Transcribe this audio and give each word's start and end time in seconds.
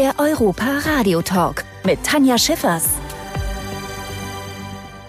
Der 0.00 0.14
Europa 0.18 0.78
Radio 0.86 1.20
Talk 1.20 1.62
mit 1.84 2.02
Tanja 2.02 2.38
Schiffers. 2.38 2.88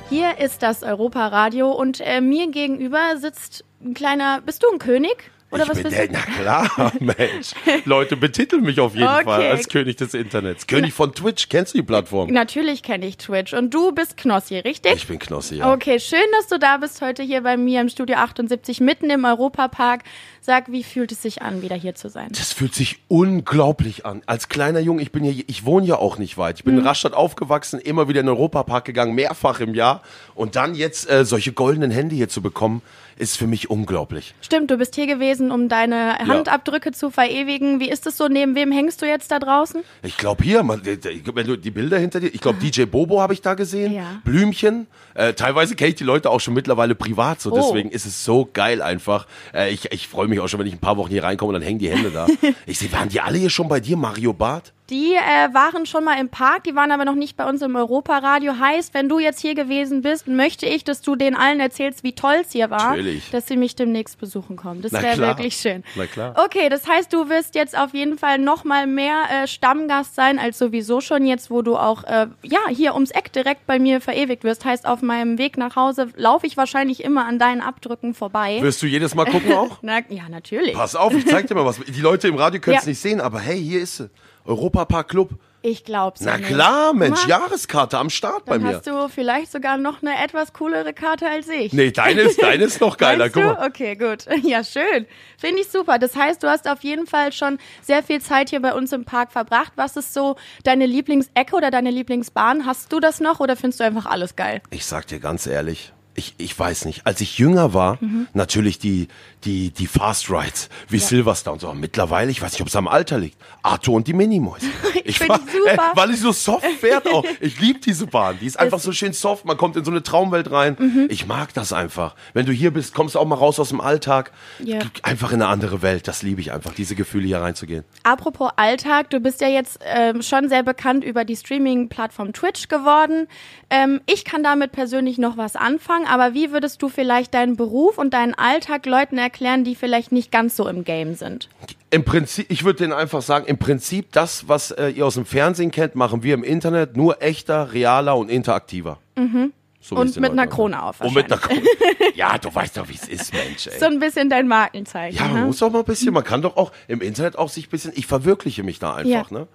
Hier 0.10 0.38
ist 0.38 0.62
das 0.64 0.84
Europa 0.84 1.28
Radio 1.28 1.72
und 1.72 2.02
äh, 2.02 2.20
mir 2.20 2.52
gegenüber 2.52 3.16
sitzt 3.16 3.64
ein 3.82 3.94
kleiner. 3.94 4.42
Bist 4.42 4.64
du 4.64 4.68
ein 4.70 4.80
König? 4.80 5.32
Oder 5.52 5.64
ich 5.64 5.70
was 5.70 5.82
bin 5.82 5.92
der, 5.92 6.08
na 6.12 6.20
klar, 6.20 6.94
Mensch. 7.00 7.52
Leute 7.86 8.16
betiteln 8.18 8.64
mich 8.64 8.80
auf 8.80 8.96
jeden 8.96 9.08
Okay. 9.08 9.24
Fall 9.26 9.46
als 9.48 9.68
König 9.68 9.98
des 9.98 10.14
Internets. 10.14 10.66
König 10.68 10.94
von 10.94 11.14
Twitch, 11.14 11.50
kennst 11.50 11.74
du 11.74 11.80
die 11.80 11.84
Plattform? 11.84 12.30
Natürlich 12.32 12.84
kenne 12.84 13.06
ich 13.06 13.18
Twitch 13.18 13.54
und 13.54 13.74
du 13.74 13.92
bist 13.92 14.16
Knossi, 14.18 14.58
richtig? 14.60 14.94
Ich 14.96 15.08
bin 15.08 15.20
Knossi, 15.20 15.56
ja. 15.58 15.74
Okay, 15.74 16.00
schön, 16.00 16.20
dass 16.38 16.48
du 16.48 16.58
da 16.58 16.78
bist 16.78 17.02
heute 17.02 17.22
hier 17.24 17.42
bei 17.42 17.58
mir 17.58 17.82
im 17.82 17.90
Studio 17.90 18.16
78 18.18 18.80
mitten 18.80 19.10
im 19.10 19.26
Europapark. 19.26 20.04
Sag, 20.44 20.72
wie 20.72 20.84
fühlt 20.84 21.12
es 21.12 21.22
sich 21.22 21.42
an, 21.42 21.62
wieder 21.62 21.76
hier 21.76 21.94
zu 21.96 22.10
sein? 22.10 22.30
Das 22.32 22.52
fühlt 22.54 22.74
sich 22.74 23.00
unglaublich 23.10 24.06
an. 24.06 24.22
Als 24.26 24.50
kleiner 24.50 24.80
Junge, 24.80 25.02
ich 25.02 25.12
bin 25.12 25.24
hier, 25.24 25.44
ich 25.48 25.66
wohne 25.66 25.86
ja 25.86 25.98
auch 25.98 26.18
nicht 26.18 26.38
weit. 26.38 26.58
Ich 26.60 26.64
bin 26.64 26.74
Mhm. 26.76 26.82
in 26.82 26.88
Rastatt 26.88 27.14
aufgewachsen, 27.14 27.80
immer 27.80 28.08
wieder 28.08 28.22
in 28.22 28.26
den 28.28 28.36
Europapark 28.36 28.86
gegangen, 28.86 29.14
mehrfach 29.14 29.60
im 29.60 29.74
Jahr. 29.76 30.02
Und 30.34 30.56
dann 30.56 30.76
jetzt 30.76 31.10
äh, 31.10 31.26
solche 31.26 31.52
goldenen 31.52 31.92
Hände 31.92 32.16
hier 32.16 32.30
zu 32.30 32.42
bekommen, 32.42 32.82
ist 33.22 33.38
für 33.38 33.46
mich 33.48 33.70
unglaublich. 33.70 34.34
Stimmt, 34.42 34.72
du 34.72 34.78
bist 34.78 34.96
hier 34.96 35.06
gewesen, 35.06 35.52
um 35.52 35.70
deine 35.70 36.18
Handabdrücke 36.18 36.92
zu 36.92 37.12
verewigen. 37.12 37.80
Wie 37.80 37.90
ist 37.90 38.08
es 38.08 38.18
so? 38.18 38.28
Neben 38.28 38.56
wem 38.56 38.72
hängst 38.72 39.02
du 39.02 39.06
jetzt 39.06 39.32
da 39.32 39.38
draußen? 39.40 39.84
Ich 40.04 40.18
glaube 40.18 40.44
hier, 40.44 40.64
man, 40.64 40.82
wenn 40.84 41.48
du 41.48 41.56
die 41.56 41.72
Bilder 41.72 42.00
hinter 42.00 42.20
dir, 42.20 42.34
ich 42.34 42.42
glaube 42.42 42.60
DJ 42.60 42.84
Bobo 42.86 43.22
habe 43.22 43.34
ich 43.34 43.42
da 43.42 43.54
gesehen, 43.54 43.94
Ja. 43.94 44.20
Blümchen. 44.24 44.88
Äh, 45.14 45.34
teilweise 45.34 45.76
kenne 45.76 45.90
ich 45.90 45.96
die 45.96 46.04
Leute 46.04 46.30
auch 46.30 46.40
schon 46.40 46.54
mittlerweile 46.56 46.96
privat, 46.96 47.40
so 47.42 47.52
Oh. 47.52 47.56
deswegen 47.56 47.92
ist 47.92 48.06
es 48.06 48.26
so 48.26 48.50
geil 48.52 48.82
einfach. 48.82 49.28
Äh, 49.54 49.72
ich 49.72 49.92
ich 49.92 50.08
freue 50.08 50.28
mich 50.28 50.40
auch 50.40 50.48
schon, 50.48 50.60
wenn 50.60 50.68
ich 50.68 50.74
ein 50.74 50.80
paar 50.80 50.98
Wochen 50.98 51.10
hier 51.12 51.24
reinkomme 51.24 51.50
und 51.50 51.54
dann 51.56 51.64
hängen 51.64 51.80
die 51.80 51.90
Hände 51.90 52.10
da. 52.12 52.26
ich 52.66 52.80
sehe, 52.80 52.92
waren 52.92 53.10
die 53.10 53.22
alle 53.22 53.38
hier 53.38 53.50
schon 53.52 53.68
bei 53.68 53.80
dir, 53.80 53.98
Mario 53.98 54.34
Barth? 54.34 54.74
Die 54.92 55.14
äh, 55.14 55.54
waren 55.54 55.86
schon 55.86 56.04
mal 56.04 56.20
im 56.20 56.28
Park, 56.28 56.66
die 56.66 56.76
waren 56.76 56.92
aber 56.92 57.06
noch 57.06 57.16
nicht 57.16 57.38
bei 57.38 57.48
uns 57.48 57.62
im 57.62 57.78
Europaradio. 57.78 58.60
Heißt, 58.60 58.94
wenn 58.94 59.08
du 59.08 59.20
jetzt 59.20 59.40
hier 59.40 59.56
gewesen 59.56 60.02
bist, 60.02 60.28
möchte 60.28 60.66
ich, 60.66 60.84
dass 60.84 61.02
du 61.02 61.16
den 61.16 61.34
allen 61.34 61.62
erzählst, 61.62 62.04
wie 62.04 62.12
toll 62.14 62.40
es 62.42 62.52
hier 62.52 62.70
war, 62.70 62.90
Natürlich. 62.90 63.30
dass 63.32 63.48
sie 63.48 63.56
mich 63.56 63.78
demnächst 63.78 64.20
besuchen 64.20 64.58
kommen. 64.58 64.82
Das 64.82 64.92
wäre 64.92 65.18
wirklich 65.18 65.56
schön. 65.56 65.86
Na 65.96 66.08
klar. 66.08 66.36
Okay, 66.44 66.68
das 66.68 66.90
heißt, 66.90 67.14
du 67.14 67.30
wirst 67.30 67.56
jetzt 67.56 67.78
auf 67.78 67.94
jeden 67.94 68.18
Fall 68.18 68.38
noch 68.38 68.66
mal 68.66 68.86
mehr 68.86 69.24
äh, 69.32 69.48
Stammgast 69.48 70.14
sein 70.16 70.38
als 70.40 70.58
sowieso 70.58 71.00
schon 71.00 71.26
jetzt, 71.26 71.50
wo 71.50 71.62
du 71.62 71.78
auch 71.78 72.04
äh, 72.04 72.28
ja 72.44 72.60
hier 72.68 72.94
ums 72.94 73.12
Eck 73.12 73.32
direkt 73.32 73.66
bei 73.68 73.80
mir 73.80 74.02
verewigt 74.02 74.44
wirst. 74.44 74.66
Heißt, 74.66 74.86
auf 74.86 75.02
meinem 75.02 75.38
Weg 75.38 75.58
nach 75.58 75.78
Hause 75.78 76.10
laufe 76.18 76.46
ich 76.46 76.58
wahrscheinlich 76.58 77.02
immer 77.02 77.26
an 77.26 77.40
deinen 77.40 77.62
Abdrücken 77.62 78.14
vorbei. 78.14 78.58
Wirst 78.62 78.82
du 78.82 78.88
jedes 78.88 79.16
Mal 79.16 79.24
gucken 79.24 79.54
auch? 79.54 79.80
Na, 79.82 80.00
ja, 80.10 80.28
natürlich. 80.30 80.74
Pass 80.74 80.98
auf, 80.98 81.14
ich 81.14 81.26
zeig 81.26 81.48
dir 81.48 81.56
mal 81.56 81.66
was. 81.66 81.80
Die 81.80 82.02
Leute 82.02 82.28
im 82.28 82.36
Radio 82.36 82.60
können 82.60 82.76
es 82.76 82.84
Ja. 82.84 82.90
nicht 82.90 83.00
sehen, 83.00 83.22
aber 83.22 83.40
hey, 83.40 83.58
hier 83.58 83.80
ist 83.80 83.96
sie. 83.96 84.10
Europapark 84.46 85.10
Club. 85.10 85.32
Ich 85.64 85.84
glaub's 85.84 86.22
Na 86.22 86.38
nicht. 86.38 86.48
klar, 86.50 86.92
Mensch, 86.94 87.22
mal, 87.22 87.30
Jahreskarte 87.30 88.00
am 88.00 88.10
Start 88.10 88.46
bei 88.46 88.54
Dann 88.58 88.64
mir. 88.64 88.76
hast 88.78 88.88
du 88.88 89.08
vielleicht 89.10 89.52
sogar 89.52 89.78
noch 89.78 90.02
eine 90.02 90.20
etwas 90.24 90.54
coolere 90.54 90.92
Karte 90.92 91.28
als 91.28 91.48
ich. 91.50 91.72
Nee, 91.72 91.92
deine 91.92 92.22
ist, 92.22 92.42
deine 92.42 92.64
ist 92.64 92.82
noch 92.82 92.98
geiler. 92.98 93.30
Guck 93.30 93.44
mal. 93.44 93.68
Okay, 93.68 93.96
gut. 93.96 94.26
Ja, 94.44 94.64
schön. 94.64 95.06
Finde 95.38 95.62
ich 95.62 95.70
super. 95.70 96.00
Das 96.00 96.16
heißt, 96.16 96.42
du 96.42 96.48
hast 96.48 96.68
auf 96.68 96.84
jeden 96.84 97.06
Fall 97.06 97.32
schon 97.32 97.60
sehr 97.84 98.02
viel 98.02 98.22
Zeit 98.22 98.50
hier 98.50 98.60
bei 98.62 98.74
uns 98.74 98.92
im 98.92 99.06
Park 99.06 99.32
verbracht. 99.32 99.74
Was 99.76 99.98
ist 99.98 100.16
so 100.16 100.36
deine 100.64 100.88
Lieblingsecke 100.88 101.56
oder 101.56 101.70
deine 101.70 101.92
Lieblingsbahn? 101.92 102.66
Hast 102.66 102.92
du 102.92 103.00
das 103.00 103.20
noch 103.20 103.40
oder 103.40 103.56
findest 103.56 103.82
du 103.82 103.84
einfach 103.84 104.08
alles 104.08 104.36
geil? 104.36 104.62
Ich 104.72 104.86
sag 104.88 105.06
dir 105.08 105.20
ganz 105.20 105.46
ehrlich, 105.46 105.94
ich, 106.16 106.34
ich 106.38 106.58
weiß 106.58 106.86
nicht. 106.86 107.06
Als 107.06 107.22
ich 107.22 107.38
jünger 107.38 107.74
war, 107.74 107.98
Mhm. 108.02 108.28
natürlich 108.34 108.80
die, 108.80 109.08
die, 109.44 109.72
die 109.72 109.88
Fast 109.88 110.30
Rides, 110.30 110.70
wie 110.90 111.00
Silverstone 111.00 111.54
und 111.54 111.60
so. 111.62 111.74
Mittlerweile, 111.74 112.30
ich 112.32 112.42
weiß 112.42 112.52
nicht, 112.54 112.62
ob 112.62 112.68
es 112.68 112.76
am 112.76 112.88
Alter 112.88 113.18
liegt. 113.18 113.38
Arthur 113.64 113.96
und 113.96 114.08
die 114.08 114.14
Minimäuse. 114.14 114.66
Ich 115.04 115.18
find 115.18 115.32
die 115.52 115.58
super. 115.58 115.92
weil 115.96 116.12
ich 116.12 116.20
so 116.20 116.32
soft 116.32 116.64
fährt 116.80 117.12
auch. 117.12 117.26
Ich 117.40 117.60
liebe 117.60 117.80
diese 117.80 118.06
Bahn. 118.06 118.38
Die 118.40 118.46
ist 118.46 118.60
einfach 118.60 118.80
so 118.80 118.92
schön 118.92 119.14
soft. 119.14 119.46
Man 119.46 119.58
kommt 119.58 119.76
in 119.76 119.84
so 119.84 119.90
eine 119.90 120.04
Traumwelt 120.04 120.52
rein. 120.52 120.76
Mhm. 120.80 121.08
Ich 121.10 121.26
mag 121.26 121.54
das 121.56 121.74
einfach. 121.74 122.16
Wenn 122.34 122.46
du 122.46 122.52
hier 122.52 122.72
bist, 122.72 122.94
kommst 122.94 123.16
du 123.16 123.20
auch 123.20 123.26
mal 123.26 123.36
raus 123.36 123.60
aus 123.60 123.70
dem 123.70 123.82
Alltag. 123.82 124.32
Ja. 124.60 124.78
Einfach 125.02 125.32
in 125.32 125.42
eine 125.42 125.48
andere 125.52 125.82
Welt. 125.82 126.08
Das 126.08 126.22
liebe 126.22 126.40
ich 126.40 126.52
einfach, 126.52 126.74
diese 126.76 126.94
Gefühle 126.96 127.26
hier 127.26 127.42
reinzugehen. 127.42 127.84
Apropos 128.04 128.52
Alltag, 128.58 129.10
du 129.10 129.20
bist 129.20 129.42
ja 129.42 129.48
jetzt 129.48 129.80
ähm, 129.84 130.22
schon 130.22 130.50
sehr 130.50 130.62
bekannt 130.64 131.04
über 131.04 131.26
die 131.26 131.36
Streaming-Plattform 131.36 132.32
Twitch 132.34 132.68
geworden. 132.68 133.28
Ähm, 133.72 134.02
ich 134.06 134.24
kann 134.24 134.44
damit 134.44 134.72
persönlich 134.72 135.18
noch 135.18 135.36
was 135.36 135.56
anfangen, 135.56 136.01
aber 136.06 136.34
wie 136.34 136.52
würdest 136.52 136.82
du 136.82 136.90
vielleicht 136.90 137.34
deinen 137.34 137.56
Beruf 137.56 137.98
und 137.98 138.14
deinen 138.14 138.34
Alltag 138.34 138.86
Leuten 138.86 139.18
erklären, 139.18 139.64
die 139.64 139.76
vielleicht 139.76 140.12
nicht 140.12 140.32
ganz 140.32 140.56
so 140.56 140.68
im 140.68 140.84
Game 140.84 141.16
sind? 141.16 141.50
Im 141.90 142.04
Prinzip, 142.04 142.46
ich 142.50 142.64
würde 142.64 142.80
denen 142.80 142.94
einfach 142.94 143.22
sagen, 143.22 143.46
im 143.48 143.58
Prinzip 143.58 144.12
das, 144.12 144.48
was 144.48 144.72
äh, 144.72 144.90
ihr 144.90 145.06
aus 145.06 145.16
dem 145.16 145.26
Fernsehen 145.26 145.72
kennt, 145.72 145.96
machen 145.96 146.24
wir 146.24 146.34
im 146.34 146.44
Internet 146.44 146.96
nur 146.96 147.22
echter, 147.22 147.74
realer 147.74 148.18
und 148.18 148.30
interaktiver. 148.30 149.00
So 149.16 149.22
Mhm. 149.22 149.52
Und 149.90 150.16
den 150.16 150.22
mit 150.22 150.32
einer 150.32 150.48
Krone 150.48 150.82
auf 150.82 151.02
Und 151.02 151.14
mit 151.16 151.26
einer 151.26 151.42
Krone. 151.42 151.64
Ja, 152.16 152.38
du 152.38 152.54
weißt 152.54 152.78
doch, 152.78 152.88
wie 152.90 152.94
es 152.94 153.08
ist, 153.08 153.34
Mensch. 153.34 153.68
Ey. 153.68 153.80
So 153.80 153.86
ein 153.86 154.00
bisschen 154.00 154.30
dein 154.30 154.48
Markenzeichen. 154.48 155.18
ja, 155.18 155.26
man 155.26 155.42
ne? 155.42 155.46
muss 155.48 155.60
doch 155.60 155.72
mal 155.72 155.80
ein 155.80 155.86
bisschen, 155.86 156.14
man 156.14 156.24
kann 156.24 156.42
doch 156.42 156.56
auch 156.58 156.72
im 156.88 157.02
Internet 157.02 157.38
auch 157.38 157.50
sich 157.50 157.68
ein 157.68 157.70
bisschen, 157.72 157.92
ich 157.96 158.06
verwirkliche 158.06 158.64
mich 158.64 158.80
da 158.80 158.94
einfach, 158.96 159.32
Ja. 159.32 159.38
ne? 159.40 159.48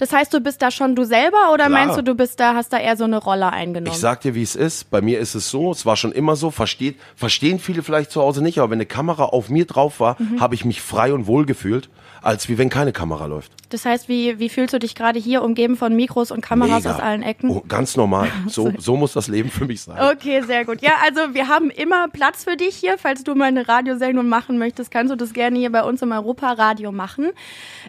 Das 0.00 0.12
heißt, 0.12 0.32
du 0.32 0.40
bist 0.40 0.62
da 0.62 0.70
schon 0.70 0.96
du 0.96 1.04
selber 1.04 1.52
oder 1.52 1.66
Klar. 1.66 1.78
meinst 1.86 1.98
du, 1.98 2.02
du 2.02 2.14
bist 2.14 2.40
da, 2.40 2.54
hast 2.54 2.72
da 2.72 2.78
eher 2.78 2.96
so 2.96 3.04
eine 3.04 3.18
Rolle 3.18 3.50
eingenommen? 3.52 3.92
Ich 3.94 4.00
sag 4.00 4.22
dir, 4.22 4.34
wie 4.34 4.42
es 4.42 4.56
ist. 4.56 4.90
Bei 4.90 5.00
mir 5.02 5.18
ist 5.20 5.34
es 5.34 5.50
so, 5.50 5.70
es 5.70 5.84
war 5.84 5.96
schon 5.96 6.12
immer 6.12 6.36
so, 6.36 6.50
versteht, 6.50 6.98
verstehen 7.14 7.58
viele 7.58 7.82
vielleicht 7.82 8.10
zu 8.10 8.22
Hause 8.22 8.42
nicht, 8.42 8.58
aber 8.58 8.70
wenn 8.70 8.78
eine 8.78 8.86
Kamera 8.86 9.24
auf 9.26 9.50
mir 9.50 9.66
drauf 9.66 10.00
war, 10.00 10.16
Mhm. 10.18 10.40
habe 10.40 10.54
ich 10.54 10.64
mich 10.64 10.80
frei 10.80 11.12
und 11.12 11.26
wohl 11.26 11.44
gefühlt, 11.46 11.90
als 12.22 12.48
wie 12.48 12.56
wenn 12.58 12.70
keine 12.70 12.92
Kamera 12.92 13.26
läuft. 13.26 13.52
Das 13.70 13.84
heißt, 13.84 14.08
wie, 14.08 14.38
wie 14.38 14.48
fühlst 14.48 14.74
du 14.74 14.78
dich 14.78 14.94
gerade 14.94 15.18
hier 15.18 15.42
umgeben 15.42 15.76
von 15.76 15.94
Mikros 15.94 16.30
und 16.30 16.40
Kameras 16.40 16.84
Mega. 16.84 16.94
aus 16.94 17.00
allen 17.00 17.22
Ecken? 17.22 17.50
Oh, 17.50 17.62
ganz 17.66 17.96
normal. 17.96 18.28
So, 18.48 18.72
so 18.78 18.96
muss 18.96 19.12
das 19.12 19.28
Leben 19.28 19.48
für 19.48 19.64
mich 19.64 19.82
sein. 19.82 19.96
Okay, 20.12 20.42
sehr 20.42 20.64
gut. 20.64 20.82
Ja, 20.82 20.92
also 21.04 21.34
wir 21.34 21.46
haben 21.46 21.70
immer 21.70 22.08
Platz 22.08 22.44
für 22.44 22.56
dich 22.56 22.74
hier. 22.74 22.98
Falls 22.98 23.22
du 23.22 23.34
mal 23.34 23.44
eine 23.44 23.68
Radiosendung 23.68 24.28
machen 24.28 24.58
möchtest, 24.58 24.90
kannst 24.90 25.12
du 25.12 25.16
das 25.16 25.32
gerne 25.32 25.58
hier 25.58 25.70
bei 25.70 25.84
uns 25.84 26.02
im 26.02 26.10
Europa-Radio 26.10 26.90
machen. 26.90 27.30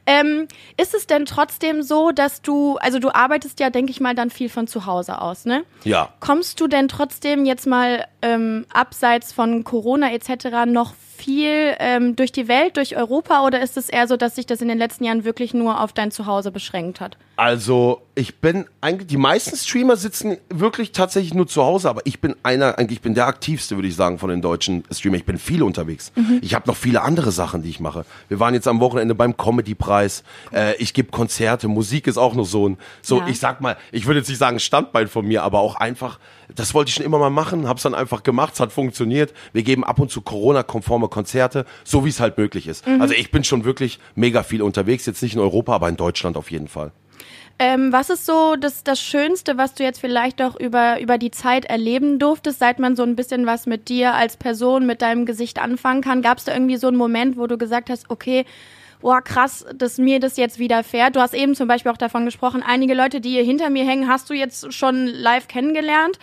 Ähm, 0.06 0.47
ist 0.78 0.94
es 0.94 1.08
denn 1.08 1.25
trotzdem 1.25 1.81
so, 1.81 2.12
dass 2.12 2.42
du, 2.42 2.78
also 2.78 3.00
du 3.00 3.09
arbeitest 3.09 3.59
ja, 3.59 3.72
denke 3.72 3.92
ich 3.92 4.00
mal, 4.00 4.13
dann 4.13 4.30
viel 4.30 4.50
von 4.50 4.68
zu 4.68 4.86
Hause 4.86 5.19
aus, 5.19 5.46
ne? 5.46 5.63
Ja. 5.84 6.09
Kommst 6.19 6.59
du 6.62 6.68
denn 6.68 6.88
trotzdem 6.88 7.46
jetzt 7.46 7.66
mal 7.66 8.06
ähm, 8.22 8.66
abseits 8.72 9.34
von 9.34 9.63
Corona 9.63 10.12
etc. 10.13 10.66
noch 10.68 10.94
viel 11.22 11.76
ähm, 11.80 12.16
durch 12.16 12.32
die 12.32 12.48
Welt, 12.48 12.78
durch 12.78 12.98
Europa 12.98 13.46
oder 13.46 13.62
ist 13.62 13.78
es 13.78 13.90
eher 13.90 14.08
so, 14.08 14.18
dass 14.18 14.36
sich 14.36 14.46
das 14.46 14.62
in 14.62 14.68
den 14.68 14.78
letzten 14.78 15.04
Jahren 15.04 15.24
wirklich 15.24 15.54
nur 15.54 15.80
auf 15.80 15.94
dein 15.94 16.12
Zuhause 16.12 16.52
beschränkt 16.52 17.00
hat? 17.00 17.18
Also, 17.41 18.03
ich 18.13 18.35
bin 18.38 18.66
eigentlich, 18.81 19.07
die 19.07 19.18
meisten 19.18 19.57
Streamer 19.57 19.96
sitzen 19.97 20.38
wirklich 20.50 20.91
tatsächlich 20.91 21.34
nur 21.34 21.47
zu 21.47 21.63
Hause, 21.63 21.90
aber 21.90 22.02
ich 22.06 22.22
bin 22.22 22.35
einer, 22.44 22.78
eigentlich 22.78 23.00
ich 23.00 23.02
bin 23.02 23.16
der 23.16 23.25
aktivste, 23.25 23.75
würde 23.78 23.88
ich 23.88 23.96
sagen, 23.96 24.19
von 24.19 24.29
den 24.29 24.44
deutschen 24.44 24.84
Streamern. 24.91 25.18
Ich 25.22 25.25
bin 25.25 25.40
viel 25.40 25.63
unterwegs. 25.63 26.12
Ich 26.44 26.53
habe 26.53 26.68
noch 26.68 26.75
viele 26.78 27.01
andere 27.01 27.31
Sachen, 27.31 27.63
die 27.63 27.72
ich 27.72 27.80
mache. 27.80 28.06
Wir 28.28 28.40
waren 28.40 28.53
jetzt 28.53 28.68
am 28.68 28.80
Wochenende 28.80 29.16
beim 29.16 29.38
Comedy-Preis. 29.38 30.24
Äh, 30.53 30.75
ich 30.75 30.94
gebe 30.94 31.09
Konzerte. 31.09 31.68
Musik 31.68 32.06
ist 32.06 32.19
auch 32.19 32.35
noch 32.35 32.46
so 32.46 32.69
ein, 32.69 32.78
so, 33.01 33.22
Ja. 33.22 33.28
ich 33.28 33.40
sag 33.40 33.59
mal, 33.59 33.75
ich 33.91 34.06
würde 34.06 34.19
jetzt 34.19 34.30
nicht 34.30 34.38
sagen 34.38 34.59
Standbein 34.59 35.07
von 35.07 35.25
mir, 35.25 35.41
aber 35.41 35.62
auch 35.62 35.78
einfach, 35.78 36.19
das 36.53 36.75
wollte 36.75 36.90
ich 36.90 36.94
schon 36.94 37.06
immer 37.07 37.18
mal 37.18 37.31
machen, 37.31 37.68
hab's 37.68 37.81
dann 37.81 37.96
einfach 37.96 38.22
gemacht, 38.22 38.53
es 38.53 38.59
hat 38.59 38.72
funktioniert. 38.72 39.34
Wir 39.51 39.63
geben 39.63 39.84
ab 39.84 39.97
und 39.97 40.12
zu 40.12 40.22
Corona-konforme 40.22 41.07
Konzerte, 41.07 41.66
so 41.85 42.06
wie 42.06 42.09
es 42.09 42.19
halt 42.19 42.38
möglich 42.38 42.68
ist. 42.68 42.88
Also 43.00 43.16
ich 43.16 43.31
bin 43.31 43.44
schon 43.44 43.63
wirklich 43.66 43.97
mega 44.13 44.44
viel 44.44 44.62
unterwegs, 44.62 45.07
jetzt 45.07 45.24
nicht 45.24 45.34
in 45.34 45.40
Europa, 45.40 45.74
aber 45.74 45.90
in 45.90 45.97
Deutschland 45.97 46.38
auf 46.38 46.51
jeden 46.51 46.68
Fall. 46.68 46.91
Ähm, 47.59 47.92
was 47.94 48.09
ist 48.09 48.26
so 48.26 48.56
das, 48.56 48.84
das 48.84 49.00
Schönste, 49.00 49.58
was 49.58 49.76
du 49.76 49.84
jetzt 49.84 50.00
vielleicht 50.00 50.42
auch 50.42 50.59
über, 50.59 51.00
über 51.00 51.18
die 51.20 51.30
Zeit 51.30 51.66
erleben 51.66 52.18
durftest, 52.18 52.58
seit 52.59 52.80
man 52.80 52.96
so 52.96 53.04
ein 53.04 53.16
bisschen 53.16 53.46
was 53.46 53.68
mit 53.68 53.88
dir 53.88 54.14
als 54.16 54.36
Person, 54.36 54.88
mit 54.88 55.02
deinem 55.04 55.26
Gesicht 55.28 55.60
anfangen 55.60 56.02
kann? 56.02 56.22
Gab 56.24 56.40
es 56.40 56.46
da 56.46 56.54
irgendwie 56.54 56.78
so 56.78 56.88
einen 56.88 56.98
Moment, 56.98 57.38
wo 57.38 57.46
du 57.46 57.58
gesagt 57.60 57.92
hast, 57.92 58.10
okay, 58.10 58.46
boah, 59.00 59.22
krass, 59.22 59.66
dass 59.75 60.00
mir 60.00 60.19
das 60.19 60.38
jetzt 60.38 60.57
widerfährt? 60.57 61.16
Du 61.16 61.19
hast 61.19 61.36
eben 61.36 61.54
zum 61.54 61.68
Beispiel 61.68 61.92
auch 61.92 61.98
davon 61.98 62.25
gesprochen, 62.25 62.63
einige 62.66 62.95
Leute, 62.95 63.22
die 63.22 63.30
hier 63.30 63.44
hinter 63.44 63.69
mir 63.69 63.86
hängen, 63.86 64.07
hast 64.07 64.30
du 64.31 64.34
jetzt 64.34 64.74
schon 64.74 65.06
live 65.06 65.48
kennengelernt. 65.48 66.18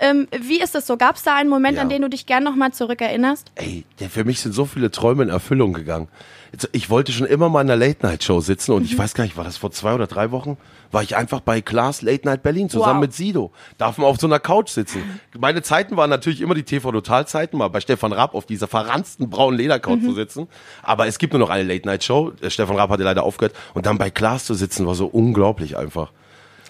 Ähm, 0.00 0.28
wie 0.40 0.60
ist 0.60 0.74
das 0.74 0.86
so? 0.86 0.96
Gab 0.96 1.16
es 1.16 1.22
da 1.24 1.34
einen 1.34 1.50
Moment, 1.50 1.76
Ja. 1.76 1.82
an 1.82 1.88
den 1.88 2.02
du 2.02 2.08
dich 2.08 2.24
gern 2.24 2.44
nochmal 2.44 2.72
zurückerinnerst? 2.72 3.50
Ey, 3.56 3.84
der, 4.00 4.08
für 4.08 4.24
mich 4.24 4.40
sind 4.40 4.52
so 4.52 4.64
viele 4.64 4.90
Träume 4.90 5.24
in 5.24 5.28
Erfüllung 5.28 5.72
gegangen. 5.72 6.08
Jetzt, 6.52 6.68
ich 6.72 6.88
wollte 6.90 7.12
schon 7.12 7.26
immer 7.26 7.48
mal 7.48 7.60
in 7.60 7.70
einer 7.70 7.76
Late-Night-Show 7.76 8.40
sitzen 8.40 8.72
und 8.72 8.84
ich 8.84 8.94
Mhm. 8.94 8.98
weiß 8.98 9.14
gar 9.14 9.24
nicht, 9.24 9.36
war 9.36 9.44
das 9.44 9.56
vor 9.58 9.70
zwei 9.70 9.92
oder 9.94 10.06
drei 10.06 10.30
Wochen? 10.30 10.56
War 10.90 11.02
ich 11.02 11.16
einfach 11.16 11.40
bei 11.40 11.60
Klaas 11.60 12.00
Late 12.00 12.26
Night 12.26 12.42
Berlin 12.42 12.70
zusammen 12.70 12.94
Wow. 12.96 13.00
mit 13.02 13.12
Sido. 13.14 13.52
Darf 13.76 13.98
man 13.98 14.06
auf 14.06 14.18
so 14.18 14.26
einer 14.26 14.38
Couch 14.40 14.70
sitzen. 14.70 15.02
Meine 15.38 15.60
Zeiten 15.62 15.96
waren 15.98 16.08
natürlich 16.08 16.40
immer 16.40 16.54
die 16.54 16.62
TV-Total-Zeiten, 16.62 17.58
mal 17.58 17.68
bei 17.68 17.80
Stefan 17.80 18.12
Raab 18.12 18.34
auf 18.34 18.46
dieser 18.46 18.66
verranzten 18.68 19.28
braunen 19.28 19.58
Ledercouch 19.58 19.96
Mhm. 19.96 20.04
zu 20.04 20.14
sitzen. 20.14 20.48
Aber 20.82 21.06
es 21.06 21.18
gibt 21.18 21.34
nur 21.34 21.40
noch 21.40 21.50
eine 21.50 21.64
Late-Night-Show. 21.64 22.30
Der 22.42 22.50
Stefan 22.50 22.76
Raab 22.76 22.88
hatte 22.90 23.02
leider 23.02 23.22
aufgehört. 23.24 23.54
Und 23.74 23.84
dann 23.84 23.98
bei 23.98 24.08
Klaas 24.10 24.44
zu 24.46 24.54
sitzen, 24.54 24.86
war 24.86 24.94
so 24.94 25.06
unglaublich 25.06 25.76
einfach. 25.76 26.12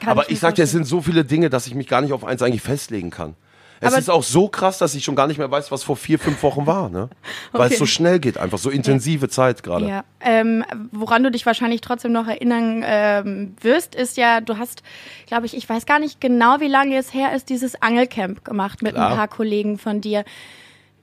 Kann 0.01 0.11
Aber 0.11 0.31
ich 0.31 0.43
ich, 0.43 0.53
dir, 0.55 0.63
es 0.65 0.71
sind 0.73 0.87
so 0.87 1.01
viele 1.03 1.25
Dinge, 1.25 1.51
dass 1.51 1.67
ich 1.69 1.75
mich 1.75 1.87
gar 1.87 2.01
nicht 2.01 2.13
auf 2.13 2.25
eins 2.25 2.43
eigentlich 2.43 2.63
festlegen 2.63 3.11
kann. 3.11 3.35
Es 3.81 3.89
Aber- 3.93 3.99
ist 3.99 4.11
auch 4.11 4.23
so 4.23 4.49
krass, 4.49 4.79
dass 4.79 4.95
ich 4.95 5.05
schon 5.05 5.15
gar 5.17 5.27
nicht 5.27 5.39
mehr 5.39 5.51
weiß, 5.51 5.71
was 5.71 5.83
vor 5.85 5.97
vier, 5.97 6.19
fünf 6.19 6.43
Wochen 6.43 6.67
war, 6.67 6.89
ne? 6.89 7.09
Weil 7.53 7.63
Okay. 7.67 7.73
es 7.75 7.79
so 7.79 7.87
schnell 7.87 8.19
geht, 8.19 8.39
einfach 8.39 8.59
so 8.59 8.71
intensive 8.71 9.29
Zeit 9.29 9.63
gerade. 9.63 9.87
Ja, 9.89 10.05
ähm, 10.21 10.65
woran 10.93 11.23
du 11.23 11.31
dich 11.31 11.47
wahrscheinlich 11.47 11.81
trotzdem 11.81 12.13
noch 12.13 12.27
erinnern 12.27 12.83
ähm, 12.87 13.57
wirst, 13.61 13.95
ist 13.95 14.17
ja, 14.17 14.41
du 14.41 14.59
hast, 14.59 14.83
glaube 15.27 15.47
ich, 15.47 15.57
ich 15.57 15.69
weiß 15.69 15.87
gar 15.87 15.99
nicht 15.99 16.21
genau, 16.21 16.61
wie 16.61 16.69
lange 16.69 16.97
es 16.97 17.15
her 17.15 17.33
ist, 17.35 17.49
dieses 17.51 17.81
Angelcamp 17.81 18.45
gemacht 18.45 18.83
mit 18.83 18.95
Klar. 18.95 19.11
ein 19.11 19.17
paar 19.17 19.29
Kollegen 19.29 19.79
von 19.79 20.01
dir. 20.01 20.25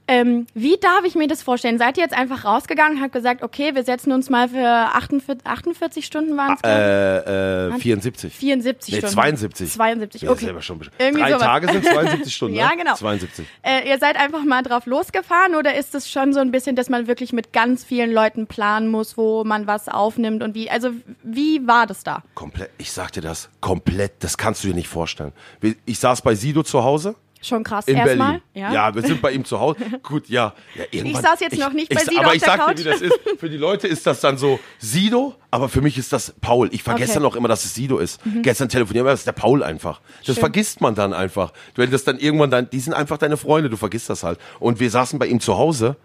Ähm, 0.07 0.45
wie 0.53 0.77
darf 0.77 1.03
ich 1.03 1.15
mir 1.15 1.27
das 1.27 1.41
vorstellen? 1.41 1.77
Seid 1.79 1.97
ihr 1.97 2.03
jetzt 2.03 2.15
einfach 2.15 2.45
rausgegangen, 2.45 3.01
habt 3.01 3.11
gesagt, 3.13 3.41
okay, 3.41 3.73
wir 3.73 3.83
setzen 3.83 4.11
uns 4.11 4.29
mal 4.29 4.49
für 4.49 4.63
48, 4.67 5.45
48 5.45 6.05
Stunden 6.05 6.37
waren 6.37 6.53
es? 6.53 6.61
Äh, 6.63 7.69
äh, 7.69 7.79
74. 7.79 8.33
74 8.33 8.93
Nee, 8.93 8.99
Stunden. 8.99 9.13
72. 9.15 9.71
72, 9.71 10.21
Ja, 10.21 10.29
okay. 10.31 10.45
selber 10.45 10.61
schon. 10.61 10.79
Irgendwie 10.99 11.21
Drei 11.23 11.29
sowas. 11.31 11.41
Tage 11.43 11.71
sind 11.71 11.85
72 11.85 12.35
Stunden, 12.35 12.55
Ja, 12.55 12.69
ne? 12.69 12.77
genau. 12.77 12.93
72. 12.95 13.45
Äh, 13.63 13.89
ihr 13.89 13.97
seid 13.97 14.17
einfach 14.17 14.43
mal 14.43 14.61
drauf 14.61 14.85
losgefahren 14.85 15.55
oder 15.55 15.75
ist 15.75 15.95
es 15.95 16.09
schon 16.11 16.33
so 16.33 16.39
ein 16.39 16.51
bisschen, 16.51 16.75
dass 16.75 16.89
man 16.89 17.07
wirklich 17.07 17.33
mit 17.33 17.51
ganz 17.53 17.83
vielen 17.83 18.11
Leuten 18.11 18.45
planen 18.45 18.89
muss, 18.89 19.17
wo 19.17 19.43
man 19.43 19.65
was 19.65 19.87
aufnimmt 19.87 20.43
und 20.43 20.53
wie? 20.53 20.69
Also 20.69 20.91
wie 21.23 21.65
war 21.65 21.87
das 21.87 22.03
da? 22.03 22.21
Komplett, 22.35 22.69
ich 22.77 22.91
sag 22.91 23.11
dir 23.11 23.21
das, 23.21 23.49
komplett, 23.59 24.13
das 24.23 24.37
kannst 24.37 24.63
du 24.63 24.67
dir 24.67 24.75
nicht 24.75 24.87
vorstellen. 24.87 25.31
Ich 25.85 25.97
saß 25.99 26.21
bei 26.21 26.35
Sido 26.35 26.61
zu 26.63 26.83
Hause. 26.83 27.15
Schon 27.47 27.63
krass. 27.63 27.87
In 27.87 27.95
Erstmal. 27.97 28.41
Berlin. 28.53 28.73
Ja? 28.73 28.93
wir 28.95 29.01
sind 29.01 29.21
bei 29.21 29.31
ihm 29.31 29.45
zu 29.45 29.59
Hause. 29.59 29.79
Gut, 30.03 30.27
ja. 30.29 30.53
ja 30.75 30.83
irgendwann, 30.91 31.21
saß 31.21 31.39
jetzt 31.41 31.57
noch 31.59 31.73
nicht 31.73 31.93
bei 31.93 32.01
ich, 32.01 32.07
Sido 32.07 32.19
Aber 32.19 32.29
auf 32.29 32.35
ich 32.35 32.41
der 32.41 32.49
sag 32.51 32.59
dir, 32.59 32.65
Couch. 32.65 32.79
wie 32.79 32.83
das 32.83 33.01
ist. 33.01 33.19
Für 33.39 33.49
die 33.49 33.57
Leute 33.57 33.87
ist 33.87 34.05
das 34.07 34.19
dann 34.21 34.37
so 34.37 34.59
Sido, 34.79 35.35
aber 35.51 35.69
für 35.69 35.81
mich 35.81 35.97
ist 35.97 36.11
das 36.13 36.33
Paul. 36.41 36.69
Ich 36.73 36.83
vergesse 36.83 37.11
Okay. 37.11 37.19
Mhm. 37.19 37.23
dann 37.23 37.31
auch 37.31 37.35
immer, 37.35 37.47
dass 37.47 37.65
es 37.65 37.75
Sido 37.75 37.99
ist. 37.99 38.19
Gestern 38.41 38.69
telefonieren 38.69 39.05
wir, 39.05 39.11
das 39.11 39.21
ist 39.21 39.27
der 39.27 39.33
Paul 39.33 39.63
einfach. 39.63 40.01
Das 40.25 40.37
vergisst 40.39 40.81
man 40.81 40.95
dann 40.95 41.13
einfach. 41.13 41.53
Wenn 41.75 41.91
das 41.91 42.03
dann 42.03 42.17
irgendwann 42.17 42.49
dann, 42.51 42.69
die 42.69 42.79
sind 42.79 42.93
einfach 42.93 43.17
deine 43.17 43.37
Freunde, 43.37 43.69
du 43.69 43.77
vergisst 43.77 44.09
das 44.09 44.23
halt. 44.23 44.39
Und 44.59 44.79
wir 44.79 44.89
saßen 44.89 45.19
bei 45.19 45.27
ihm 45.27 45.39
zu 45.39 45.57
Hause 45.57 45.95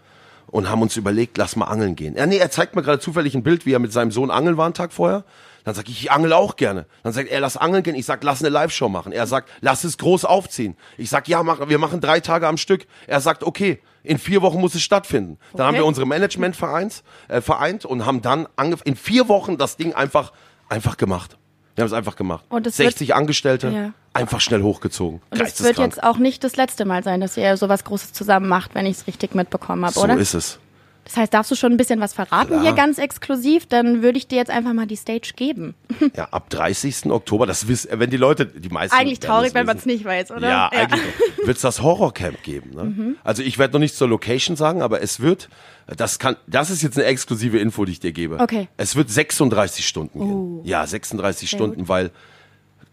und 0.48 0.68
haben 0.68 0.82
uns 0.82 0.96
überlegt, 0.96 1.38
lass 1.38 1.56
mal 1.56 1.66
angeln 1.66 1.96
gehen. 1.96 2.16
Ja, 2.16 2.26
nee, 2.26 2.38
er 2.38 2.50
zeigt 2.50 2.74
mir 2.76 2.82
gerade 2.82 2.98
zufällig 2.98 3.34
ein 3.34 3.42
Bild, 3.42 3.66
wie 3.66 3.72
er 3.72 3.78
mit 3.78 3.92
seinem 3.92 4.10
Sohn 4.10 4.30
angeln 4.30 4.56
war 4.56 4.66
einen 4.66 4.74
Tag 4.74 4.92
vorher. 4.92 5.24
Dann 5.64 5.74
sag 5.74 5.88
ich, 5.88 6.02
ich 6.02 6.10
angel 6.12 6.32
auch 6.32 6.56
gerne. 6.56 6.86
Dann 7.02 7.12
sagt 7.12 7.28
er, 7.28 7.40
lass 7.40 7.56
angeln 7.56 7.82
gehen. 7.82 7.94
Ich 7.94 8.06
sag, 8.06 8.22
lass 8.24 8.40
eine 8.40 8.48
Live-Show 8.48 8.88
machen. 8.88 9.12
Er 9.12 9.26
sagt, 9.26 9.48
lass 9.60 9.84
es 9.84 9.98
groß 9.98 10.24
aufziehen. 10.24 10.76
Ich 10.96 11.10
sag, 11.10 11.28
ja, 11.28 11.42
mach, 11.42 11.68
wir 11.68 11.78
machen 11.78 12.00
drei 12.00 12.20
Tage 12.20 12.46
am 12.46 12.56
Stück. 12.56 12.86
Er 13.06 13.20
sagt, 13.20 13.44
okay, 13.44 13.80
in 14.02 14.18
vier 14.18 14.40
Wochen 14.42 14.58
muss 14.60 14.74
es 14.74 14.82
stattfinden. 14.82 15.38
Dann 15.52 15.66
haben 15.66 15.74
Okay. 15.74 15.82
wir 15.82 15.86
unsere 15.86 16.06
Management 16.06 16.56
vereint, 16.56 17.02
äh, 17.28 17.40
vereint 17.40 17.84
und 17.84 18.06
haben 18.06 18.22
dann 18.22 18.46
in 18.84 18.96
vier 18.96 19.28
Wochen 19.28 19.58
das 19.58 19.76
Ding 19.76 19.92
einfach, 19.94 20.32
einfach 20.68 20.96
gemacht. 20.96 21.36
Wir 21.76 21.82
haben 21.82 21.88
es 21.88 21.92
einfach 21.92 22.16
gemacht. 22.16 22.44
Und 22.48 22.66
es 22.66 22.78
wird- 22.78 22.88
60 22.90 23.14
Angestellte, 23.14 23.68
Ja. 23.68 23.92
einfach 24.12 24.40
schnell 24.40 24.62
hochgezogen. 24.62 25.20
Und 25.30 25.40
es 25.40 25.62
wird 25.62 25.78
jetzt 25.78 26.02
auch 26.02 26.16
nicht 26.18 26.42
das 26.44 26.56
letzte 26.56 26.84
Mal 26.84 27.04
sein, 27.04 27.20
dass 27.20 27.36
ihr 27.36 27.56
sowas 27.56 27.84
Großes 27.84 28.12
zusammen 28.12 28.48
macht, 28.48 28.74
wenn 28.74 28.86
ich 28.86 28.96
es 28.98 29.06
richtig 29.06 29.34
mitbekommen 29.34 29.84
habe, 29.84 29.94
so 29.94 30.02
oder? 30.02 30.16
ist 30.18 30.34
es. 30.34 30.58
Das 31.04 31.16
heißt, 31.16 31.34
darfst 31.34 31.50
du 31.50 31.54
schon 31.56 31.72
ein 31.72 31.76
bisschen 31.76 32.00
was 32.00 32.12
verraten 32.12 32.48
Klar. 32.48 32.62
hier 32.62 32.72
ganz 32.72 32.98
exklusiv? 32.98 33.66
Dann 33.66 34.02
würde 34.02 34.18
ich 34.18 34.28
dir 34.28 34.36
jetzt 34.36 34.50
einfach 34.50 34.72
mal 34.72 34.86
die 34.86 34.96
Stage 34.96 35.32
geben. 35.36 35.74
Ja, 36.16 36.28
ab 36.32 36.50
30. 36.50 37.06
Oktober, 37.06 37.46
das 37.46 37.68
wissen, 37.68 37.88
wenn 37.92 38.10
die 38.10 38.16
Leute, 38.16 38.46
die 38.46 38.68
meisten. 38.68 38.96
Eigentlich 38.96 39.20
traurig, 39.20 39.54
wenn 39.54 39.66
man 39.66 39.76
es 39.76 39.86
nicht 39.86 40.04
weiß, 40.04 40.32
oder? 40.32 40.48
Ja, 40.48 40.68
eigentlich 40.68 41.02
wird 41.44 41.56
es 41.56 41.62
das 41.62 41.82
Horrorcamp 41.82 42.42
geben. 42.42 42.70
Ne? 42.74 42.84
Mhm. 42.84 43.16
Also 43.22 43.42
ich 43.42 43.58
werde 43.58 43.74
noch 43.74 43.80
nichts 43.80 43.96
zur 43.96 44.08
Location 44.08 44.56
sagen, 44.56 44.82
aber 44.82 45.02
es 45.02 45.20
wird, 45.20 45.48
das 45.86 46.18
kann, 46.18 46.36
das 46.46 46.70
ist 46.70 46.82
jetzt 46.82 46.98
eine 46.98 47.06
exklusive 47.06 47.58
Info, 47.58 47.84
die 47.84 47.92
ich 47.92 48.00
dir 48.00 48.12
gebe. 48.12 48.40
Okay. 48.40 48.68
Es 48.76 48.96
wird 48.96 49.10
36 49.10 49.86
Stunden 49.86 50.18
gehen. 50.18 50.64
Ja, 50.64 50.86
36 50.86 51.48
Stunden, 51.48 51.88
weil 51.88 52.10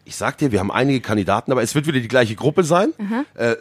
ich 0.05 0.15
sag 0.15 0.37
dir, 0.37 0.51
wir 0.51 0.59
haben 0.59 0.71
einige 0.71 1.01
Kandidaten, 1.01 1.51
aber 1.51 1.63
es 1.63 1.75
wird 1.75 1.87
wieder 1.87 1.99
die 1.99 2.07
gleiche 2.07 2.35
Gruppe 2.35 2.63
sein. 2.63 2.93
Äh, 3.33 3.55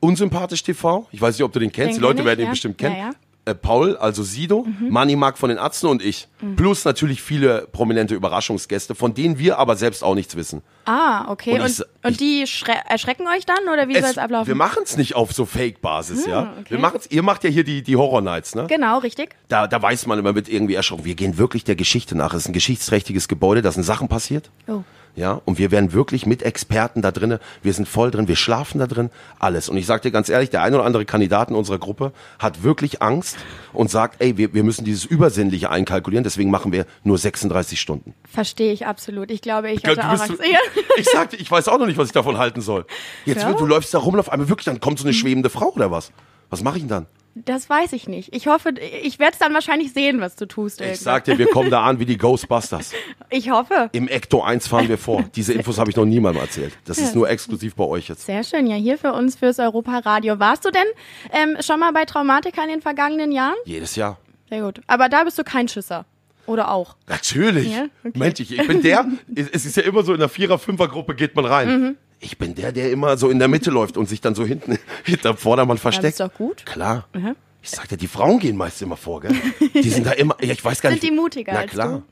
Unsympathisch 0.00 0.62
TV, 0.62 1.08
ich 1.12 1.20
weiß 1.20 1.34
nicht, 1.36 1.44
ob 1.44 1.52
du 1.52 1.58
den 1.58 1.72
kennst, 1.72 1.94
Den 1.94 1.94
die 1.96 2.02
Leute 2.02 2.20
ich, 2.20 2.26
werden 2.26 2.40
ihn 2.40 2.46
ja. 2.46 2.50
bestimmt 2.50 2.78
kennen. 2.78 2.96
Ja, 2.96 3.02
ja. 3.06 3.10
Äh, 3.48 3.54
Paul, 3.54 3.96
also 3.96 4.22
Sido, 4.22 4.66
Manni 4.90 5.16
Mark 5.16 5.38
von 5.38 5.48
den 5.48 5.58
Atzen 5.58 5.88
und 5.88 6.02
ich. 6.04 6.28
Plus 6.56 6.84
natürlich 6.84 7.22
viele 7.22 7.66
prominente 7.72 8.14
Überraschungsgäste, 8.14 8.94
von 8.94 9.14
denen 9.14 9.38
wir 9.38 9.58
aber 9.58 9.74
selbst 9.76 10.04
auch 10.04 10.14
nichts 10.14 10.36
wissen. 10.36 10.62
Ah, 10.84 11.30
okay. 11.30 11.54
Und 11.54 11.60
Und, 11.62 11.66
ich- 11.70 11.82
und, 12.04 12.20
die 12.20 12.44
schre- 12.44 12.86
erschrecken 12.88 13.26
euch 13.26 13.44
dann 13.46 13.72
oder 13.72 13.88
wie 13.88 13.94
soll 13.94 14.10
es 14.10 14.18
ablaufen? 14.18 14.46
wir 14.46 14.54
machen 14.54 14.82
es 14.84 14.96
nicht 14.96 15.16
auf 15.16 15.32
so 15.32 15.46
Fake-Basis, 15.46 16.26
ja. 16.26 16.52
okay. 16.60 16.70
Wir 16.70 16.78
machen's, 16.78 17.06
ihr 17.10 17.22
macht 17.22 17.42
ja 17.44 17.50
hier 17.50 17.64
die, 17.64 17.82
die 17.82 17.96
Horror 17.96 18.20
Nights, 18.20 18.54
ne? 18.54 18.66
genau, 18.68 18.98
richtig. 18.98 19.34
Da, 19.48 19.66
da 19.66 19.80
weiß 19.82 20.06
man 20.06 20.18
immer, 20.18 20.34
wird 20.34 20.48
irgendwie 20.48 20.74
erschrocken. 20.74 21.04
Wir 21.04 21.14
gehen 21.14 21.38
wirklich 21.38 21.64
der 21.64 21.74
Geschichte 21.76 22.14
nach. 22.16 22.32
Es 22.34 22.42
ist 22.42 22.48
ein 22.48 22.52
geschichtsträchtiges 22.52 23.28
Gebäude, 23.28 23.62
da 23.62 23.72
sind 23.72 23.82
Sachen 23.82 24.08
passiert. 24.08 24.50
Oh. 24.68 24.82
Ja, 25.18 25.40
und 25.44 25.58
wir 25.58 25.72
werden 25.72 25.92
wirklich 25.92 26.26
mit 26.26 26.44
Experten 26.44 27.02
da 27.02 27.10
drinnen. 27.10 27.40
Wir 27.60 27.72
sind 27.72 27.88
voll 27.88 28.12
drin, 28.12 28.28
wir 28.28 28.36
schlafen 28.36 28.78
da 28.78 28.86
drin, 28.86 29.10
alles. 29.40 29.68
Und 29.68 29.76
ich 29.76 29.84
sag 29.84 30.02
dir 30.02 30.12
ganz 30.12 30.28
ehrlich, 30.28 30.50
der 30.50 30.62
ein 30.62 30.72
oder 30.72 30.84
andere 30.84 31.04
Kandidat 31.04 31.48
in 31.50 31.56
unserer 31.56 31.78
Gruppe 31.78 32.12
hat 32.38 32.62
wirklich 32.62 33.02
Angst 33.02 33.36
und 33.72 33.90
sagt, 33.90 34.22
ey, 34.22 34.36
wir, 34.36 34.54
wir 34.54 34.62
müssen 34.62 34.84
dieses 34.84 35.04
Übersinnliche 35.04 35.70
einkalkulieren, 35.70 36.22
deswegen 36.22 36.52
machen 36.52 36.70
wir 36.70 36.86
nur 37.02 37.18
36 37.18 37.80
Stunden. 37.80 38.14
Verstehe 38.30 38.72
ich 38.72 38.86
absolut. 38.86 39.32
Ich 39.32 39.42
glaube, 39.42 39.72
ich 39.72 39.84
hatte 39.84 40.00
auch 40.02 40.20
Angst. 40.20 40.34
Ich 40.96 41.08
sagte, 41.10 41.34
ich 41.36 41.50
weiß 41.50 41.66
auch 41.66 41.78
noch 41.78 41.86
nicht, 41.86 41.98
was 41.98 42.06
ich 42.06 42.12
davon 42.12 42.38
halten 42.38 42.60
soll. 42.60 42.86
Jetzt, 43.24 43.42
Ja? 43.42 43.52
du 43.52 43.66
läufst 43.66 43.92
da 43.94 43.98
rum, 43.98 44.16
auf 44.20 44.30
einmal 44.30 44.48
wirklich, 44.48 44.66
dann 44.66 44.78
kommt 44.78 45.00
so 45.00 45.04
eine 45.04 45.14
schwebende 45.14 45.50
Frau 45.50 45.70
oder 45.72 45.90
was? 45.90 46.12
Was 46.50 46.62
mache 46.62 46.76
ich 46.76 46.82
denn 46.82 46.88
dann? 46.90 47.06
Das 47.34 47.70
weiß 47.70 47.92
ich 47.92 48.08
nicht. 48.08 48.34
Ich 48.34 48.46
hoffe, 48.48 48.70
ich 49.02 49.18
werde 49.18 49.34
es 49.34 49.38
dann 49.38 49.54
wahrscheinlich 49.54 49.92
sehen, 49.92 50.20
was 50.20 50.34
du 50.36 50.46
tust. 50.46 50.80
Ich 50.80 50.86
irgendwann. 50.86 51.04
sag 51.04 51.24
dir, 51.24 51.38
wir 51.38 51.46
kommen 51.46 51.70
da 51.70 51.84
an 51.84 51.98
wie 51.98 52.06
die 52.06 52.18
Ghostbusters. 52.18 52.92
Ich 53.30 53.50
hoffe. 53.50 53.90
Im 53.92 54.08
Ecto 54.08 54.42
1 54.42 54.68
fahren 54.68 54.88
wir 54.88 54.96
vor. 54.96 55.22
Diese 55.36 55.52
Infos 55.52 55.78
habe 55.78 55.90
ich 55.90 55.96
noch 55.96 56.06
niemandem 56.06 56.42
erzählt. 56.42 56.72
Das 56.86 56.96
ist 56.96 57.14
nur 57.14 57.28
exklusiv 57.28 57.74
bei 57.74 57.84
euch 57.84 58.08
jetzt. 58.08 58.24
Sehr 58.24 58.42
schön. 58.42 58.66
Ja, 58.66 58.76
hier 58.76 58.96
für 58.96 59.12
uns 59.12 59.36
fürs 59.36 59.58
Europa-Radio. 59.58 60.38
Warst 60.38 60.64
du 60.64 60.70
denn 60.70 60.86
ähm, 61.30 61.58
schon 61.60 61.78
mal 61.78 61.92
bei 61.92 62.06
Traumatika 62.06 62.62
in 62.62 62.70
den 62.70 62.80
vergangenen 62.80 63.30
Jahren? 63.30 63.56
Jedes 63.66 63.96
Jahr. 63.96 64.16
Sehr 64.48 64.62
gut. 64.62 64.80
Aber 64.86 65.10
da 65.10 65.24
bist 65.24 65.38
du 65.38 65.44
kein 65.44 65.68
Schisser. 65.68 66.06
Oder 66.46 66.70
auch? 66.70 66.96
Natürlich. 67.06 67.70
Ja? 67.70 67.84
Okay. 68.02 68.18
Mensch, 68.18 68.40
ich, 68.40 68.58
ich 68.58 68.66
bin 68.66 68.80
der, 68.80 69.04
es 69.34 69.66
ist 69.66 69.76
ja 69.76 69.82
immer 69.82 70.02
so, 70.02 70.14
in 70.14 70.20
der 70.20 70.30
Vierer-, 70.30 70.58
Fünfer-Gruppe 70.58 71.14
geht 71.14 71.36
man 71.36 71.44
rein. 71.44 71.68
Mhm. 71.68 71.96
Ich 72.20 72.36
bin 72.38 72.54
der, 72.54 72.72
der 72.72 72.90
immer 72.90 73.16
so 73.16 73.28
in 73.30 73.38
der 73.38 73.48
Mitte 73.48 73.70
läuft 73.70 73.96
und 73.96 74.08
sich 74.08 74.20
dann 74.20 74.34
so 74.34 74.44
hinten 74.44 74.78
hinterm 75.04 75.36
Vordermann 75.36 75.76
Ja, 75.76 75.80
versteckt. 75.82 76.18
das 76.18 76.26
ist 76.26 76.32
doch 76.32 76.34
gut. 76.38 76.66
Klar. 76.66 77.06
Mhm. 77.14 77.36
Ich 77.62 77.70
sag 77.70 77.88
dir, 77.88 77.96
die 77.96 78.06
Frauen 78.06 78.38
gehen 78.38 78.56
meist 78.56 78.80
immer 78.82 78.96
vor, 78.96 79.20
gell? 79.20 79.34
Die 79.74 79.88
sind 79.90 80.06
da 80.06 80.12
immer, 80.12 80.36
ja, 80.40 80.52
ich 80.52 80.64
weiß 80.64 80.80
gar 80.80 80.90
Sind 80.90 81.02
nicht. 81.02 81.12
die 81.12 81.16
mutiger 81.16 81.52
Na 81.52 81.64
klar. 81.66 82.02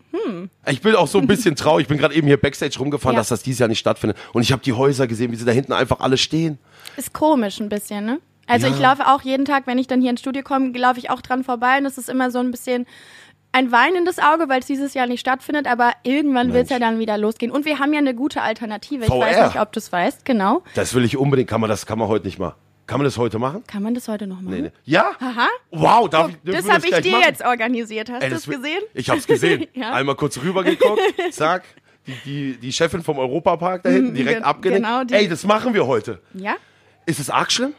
Ich 0.67 0.81
bin 0.82 0.94
auch 0.97 1.06
so 1.06 1.19
ein 1.19 1.26
bisschen 1.29 1.55
traurig. 1.56 1.85
Ich 1.85 1.88
bin 1.88 1.99
gerade 1.99 2.14
eben 2.14 2.26
hier 2.26 2.37
Backstage 2.37 2.79
rumgefahren, 2.79 3.14
Ja. 3.14 3.20
dass 3.20 3.29
das 3.29 3.43
dieses 3.44 3.61
Jahr 3.61 3.69
nicht 3.69 3.79
stattfindet. 3.79 4.19
Und 4.32 4.43
ich 4.43 4.50
habe 4.53 4.62
die 4.62 4.73
Häuser 4.73 5.06
gesehen, 5.06 5.31
wie 5.31 5.37
sie 5.37 5.44
da 5.44 5.53
hinten 5.53 5.73
einfach 5.73 6.00
alle 6.00 6.19
stehen. 6.19 6.58
Ist 6.97 7.12
komisch 7.12 7.61
ein 7.61 7.69
bisschen, 7.69 8.05
ne? 8.05 8.20
Also 8.49 8.67
Ja. 8.67 8.75
ich 8.75 8.81
laufe 8.81 9.06
auch 9.06 9.23
jeden 9.23 9.44
Tag, 9.44 9.67
wenn 9.67 9.79
ich 9.79 9.87
dann 9.87 10.00
hier 10.00 10.11
ins 10.11 10.20
Studio 10.20 10.43
komme, 10.43 10.76
laufe 10.76 10.99
ich 10.99 11.11
auch 11.11 11.20
dran 11.20 11.43
vorbei 11.44 11.79
und 11.79 11.87
es 11.87 11.97
ist 11.97 12.08
immer 12.08 12.31
so 12.31 12.38
ein 12.41 12.50
bisschen 12.50 12.87
ein 13.56 13.73
weinendes 13.73 14.19
Auge, 14.19 14.49
weil 14.49 14.61
es 14.61 14.67
dieses 14.67 14.94
Jahr 14.94 15.06
nicht 15.06 15.20
stattfindet, 15.20 15.67
aber 15.67 15.93
irgendwann 16.03 16.53
wird 16.53 16.65
es 16.65 16.70
ja 16.70 16.79
dann 16.79 16.98
wieder 16.98 17.17
losgehen. 17.17 17.51
Und 17.51 17.65
wir 17.65 17.79
haben 17.79 17.93
ja 17.93 17.98
eine 17.98 18.15
gute 18.15 18.43
Alternative. 18.43 19.05
Ich 19.05 19.08
VR. 19.10 19.20
weiß 19.20 19.46
nicht, 19.46 19.60
ob 19.60 19.72
du 19.72 19.79
es 19.81 19.91
weißt, 19.91 20.25
genau. 20.25 20.63
Das 20.75 20.94
will 20.94 21.05
ich 21.05 21.17
unbedingt. 21.17 21.48
Kann 21.48 21.60
man 21.60 21.70
das, 21.70 21.86
kann 21.86 21.98
man 21.98 22.08
heute 22.08 22.27
nicht 22.27 22.39
mal. 22.39 22.55
Kann 22.86 22.98
man 22.98 23.05
das 23.05 23.19
heute 23.19 23.39
machen? 23.41 23.65
Kann 23.67 23.82
man 23.82 23.94
das 23.94 24.06
heute 24.06 24.27
noch 24.29 24.41
machen? 24.41 24.55
Nee, 24.55 24.63
nee. 24.63 24.70
Ja? 24.84 25.10
Aha. 25.19 25.48
Wow, 25.72 26.08
darf 26.08 26.29
ich, 26.31 26.36
dürfen 26.36 26.65
Das 26.67 26.72
habe 26.72 26.86
ich 26.86 26.94
dir 27.03 27.10
machen? 27.13 27.25
jetzt 27.27 27.44
organisiert. 27.44 28.10
Hast 28.13 28.22
du 28.22 28.34
es 28.34 28.46
gesehen? 28.46 28.81
Ich 28.94 29.10
hab's 29.10 29.27
gesehen. 29.27 29.67
Ja. 29.75 29.93
Einmal 29.93 30.15
kurz 30.15 30.39
rübergeguckt, 30.41 31.01
zack. 31.32 31.65
Die, 32.06 32.15
die, 32.25 32.56
die 32.58 32.72
Chefin 32.72 33.03
vom 33.03 33.19
Europapark 33.19 33.82
da 33.82 33.91
hinten 33.91 34.15
direkt 34.15 34.44
abgenickt. 34.44 34.84
genau, 34.84 35.03
die- 35.03 35.15
Ey, 35.15 35.29
das 35.29 35.44
machen 35.44 35.75
wir 35.75 35.86
heute. 35.89 36.20
Ja. 36.34 36.55
Ist 37.06 37.19
es 37.19 37.29
arg 37.31 37.51
schlimm? 37.51 37.75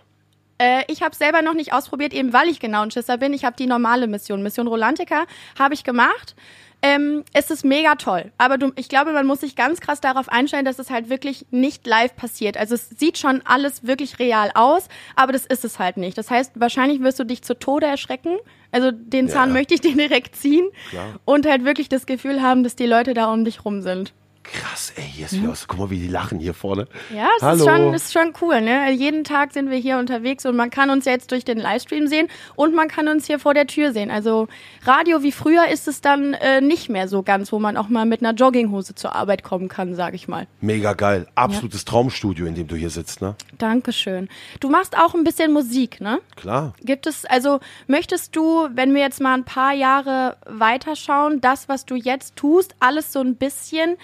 Äh, 0.60 0.84
ich 0.88 1.02
habe 1.04 1.16
selber 1.16 1.42
noch 1.42 1.54
nicht 1.54 1.74
ausprobiert, 1.74 2.14
eben 2.14 2.34
weil 2.34 2.48
ich 2.50 2.60
genau 2.60 2.82
ein 2.82 2.92
Schisser 2.92 3.18
bin. 3.18 3.34
Ich 3.34 3.46
habe 3.46 3.56
die 3.58 3.68
normale 3.68 4.08
Mission. 4.08 4.42
Mission 4.44 4.68
Rolantica 4.68 5.26
habe 5.58 5.74
ich 5.74 5.84
gemacht. 5.84 6.36
Ähm, 6.84 7.24
es 7.34 7.50
ist 7.50 7.66
mega 7.66 7.96
toll. 7.96 8.32
Aber 8.38 8.60
du, 8.60 8.72
ich 8.76 8.88
glaube, 8.88 9.12
man 9.12 9.26
muss 9.26 9.40
sich 9.42 9.56
ganz 9.56 9.80
krass 9.82 10.00
darauf 10.00 10.30
einstellen, 10.30 10.64
dass 10.64 10.78
es 10.78 10.92
halt 10.92 11.10
wirklich 11.10 11.48
nicht 11.50 11.88
live 11.88 12.16
passiert. 12.16 12.56
Also 12.56 12.76
es 12.76 12.90
sieht 12.90 13.18
schon 13.18 13.42
alles 13.46 13.88
wirklich 13.88 14.20
real 14.20 14.52
aus, 14.54 14.88
aber 15.16 15.32
das 15.32 15.48
ist 15.48 15.66
es 15.66 15.80
halt 15.80 15.98
nicht. 15.98 16.18
Das 16.20 16.30
heißt, 16.30 16.52
wahrscheinlich 16.60 17.02
wirst 17.02 17.20
du 17.20 17.24
dich 17.24 17.42
zu 17.42 17.56
Tode 17.58 17.88
erschrecken. 17.88 18.38
Also 18.72 18.92
den 18.92 19.28
Zahn 19.28 19.50
Ja. 19.50 19.54
möchte 19.54 19.74
ich 19.74 19.82
dir 19.82 19.96
direkt 19.96 20.36
ziehen. 20.36 20.70
Klar. 20.92 21.20
Und 21.26 21.48
halt 21.48 21.66
wirklich 21.66 21.90
das 21.90 22.06
Gefühl 22.06 22.44
haben, 22.44 22.64
dass 22.64 22.76
die 22.76 22.86
Leute 22.86 23.16
da 23.16 23.34
um 23.34 23.44
dich 23.44 23.66
rum 23.66 23.82
sind. 23.82 24.14
Krass, 24.54 24.94
ey, 24.96 25.04
hier 25.04 25.26
ist 25.26 25.34
wieder 25.34 25.50
was. 25.50 25.68
Guck 25.68 25.80
mal, 25.80 25.90
wie 25.90 26.00
die 26.00 26.08
lachen 26.08 26.40
hier 26.40 26.54
vorne. 26.54 26.88
Ja, 27.14 27.28
es 27.38 27.44
Hallo. 27.44 27.58
ist 27.58 27.70
schon, 27.70 27.94
ist 27.94 28.14
schon 28.14 28.34
cool. 28.42 28.62
Ne? 28.62 28.92
Jeden 28.92 29.24
Tag 29.24 29.52
sind 29.52 29.70
wir 29.70 29.78
hier 29.78 29.98
unterwegs 29.98 30.46
und 30.46 30.56
man 30.56 30.70
kann 30.70 30.90
uns 30.90 31.06
jetzt 31.06 31.32
durch 31.32 31.44
den 31.44 31.58
Livestream 31.58 32.08
sehen 32.08 32.28
und 32.56 32.74
man 32.74 32.88
kann 32.88 33.08
uns 33.08 33.28
hier 33.28 33.40
vor 33.40 33.54
der 33.54 33.68
Tür 33.68 33.92
sehen. 33.92 34.10
Also 34.10 34.48
Radio 34.84 35.22
wie 35.22 35.34
früher 35.34 35.68
ist 35.68 35.88
es 35.88 36.00
dann 36.02 36.34
äh, 36.34 36.62
nicht 36.62 36.90
mehr 36.90 37.08
so 37.08 37.24
ganz, 37.24 37.52
wo 37.52 37.60
man 37.60 37.76
auch 37.76 37.90
mal 37.90 38.06
mit 38.06 38.22
einer 38.22 38.34
Jogginghose 38.34 38.96
zur 38.96 39.16
Arbeit 39.16 39.44
kommen 39.44 39.68
kann, 39.68 39.96
sage 39.96 40.16
ich 40.16 40.28
mal. 40.28 40.48
Mega 40.62 40.94
geil. 40.94 41.28
Absolutes 41.36 41.84
Traumstudio, 41.84 42.46
in 42.46 42.56
dem 42.56 42.68
du 42.68 42.76
hier 42.76 42.90
sitzt, 42.90 43.22
ne? 43.22 43.36
Dankeschön. 43.58 44.30
Du 44.60 44.70
machst 44.70 44.98
auch 44.98 45.14
ein 45.14 45.24
bisschen 45.24 45.52
Musik, 45.52 46.00
ne? 46.00 46.20
Klar. 46.36 46.74
Gibt 46.82 47.06
es, 47.06 47.26
also 47.26 47.60
möchtest 47.88 48.36
du, 48.36 48.70
wenn 48.74 48.94
wir 48.94 49.02
jetzt 49.02 49.20
mal 49.20 49.34
ein 49.34 49.44
paar 49.44 49.74
Jahre 49.74 50.38
weiterschauen, 50.46 51.42
das, 51.42 51.68
was 51.68 51.86
du 51.86 51.96
jetzt 51.96 52.36
tust, 52.36 52.76
alles 52.80 53.12
so 53.12 53.20
ein 53.20 53.36
bisschen 53.36 53.98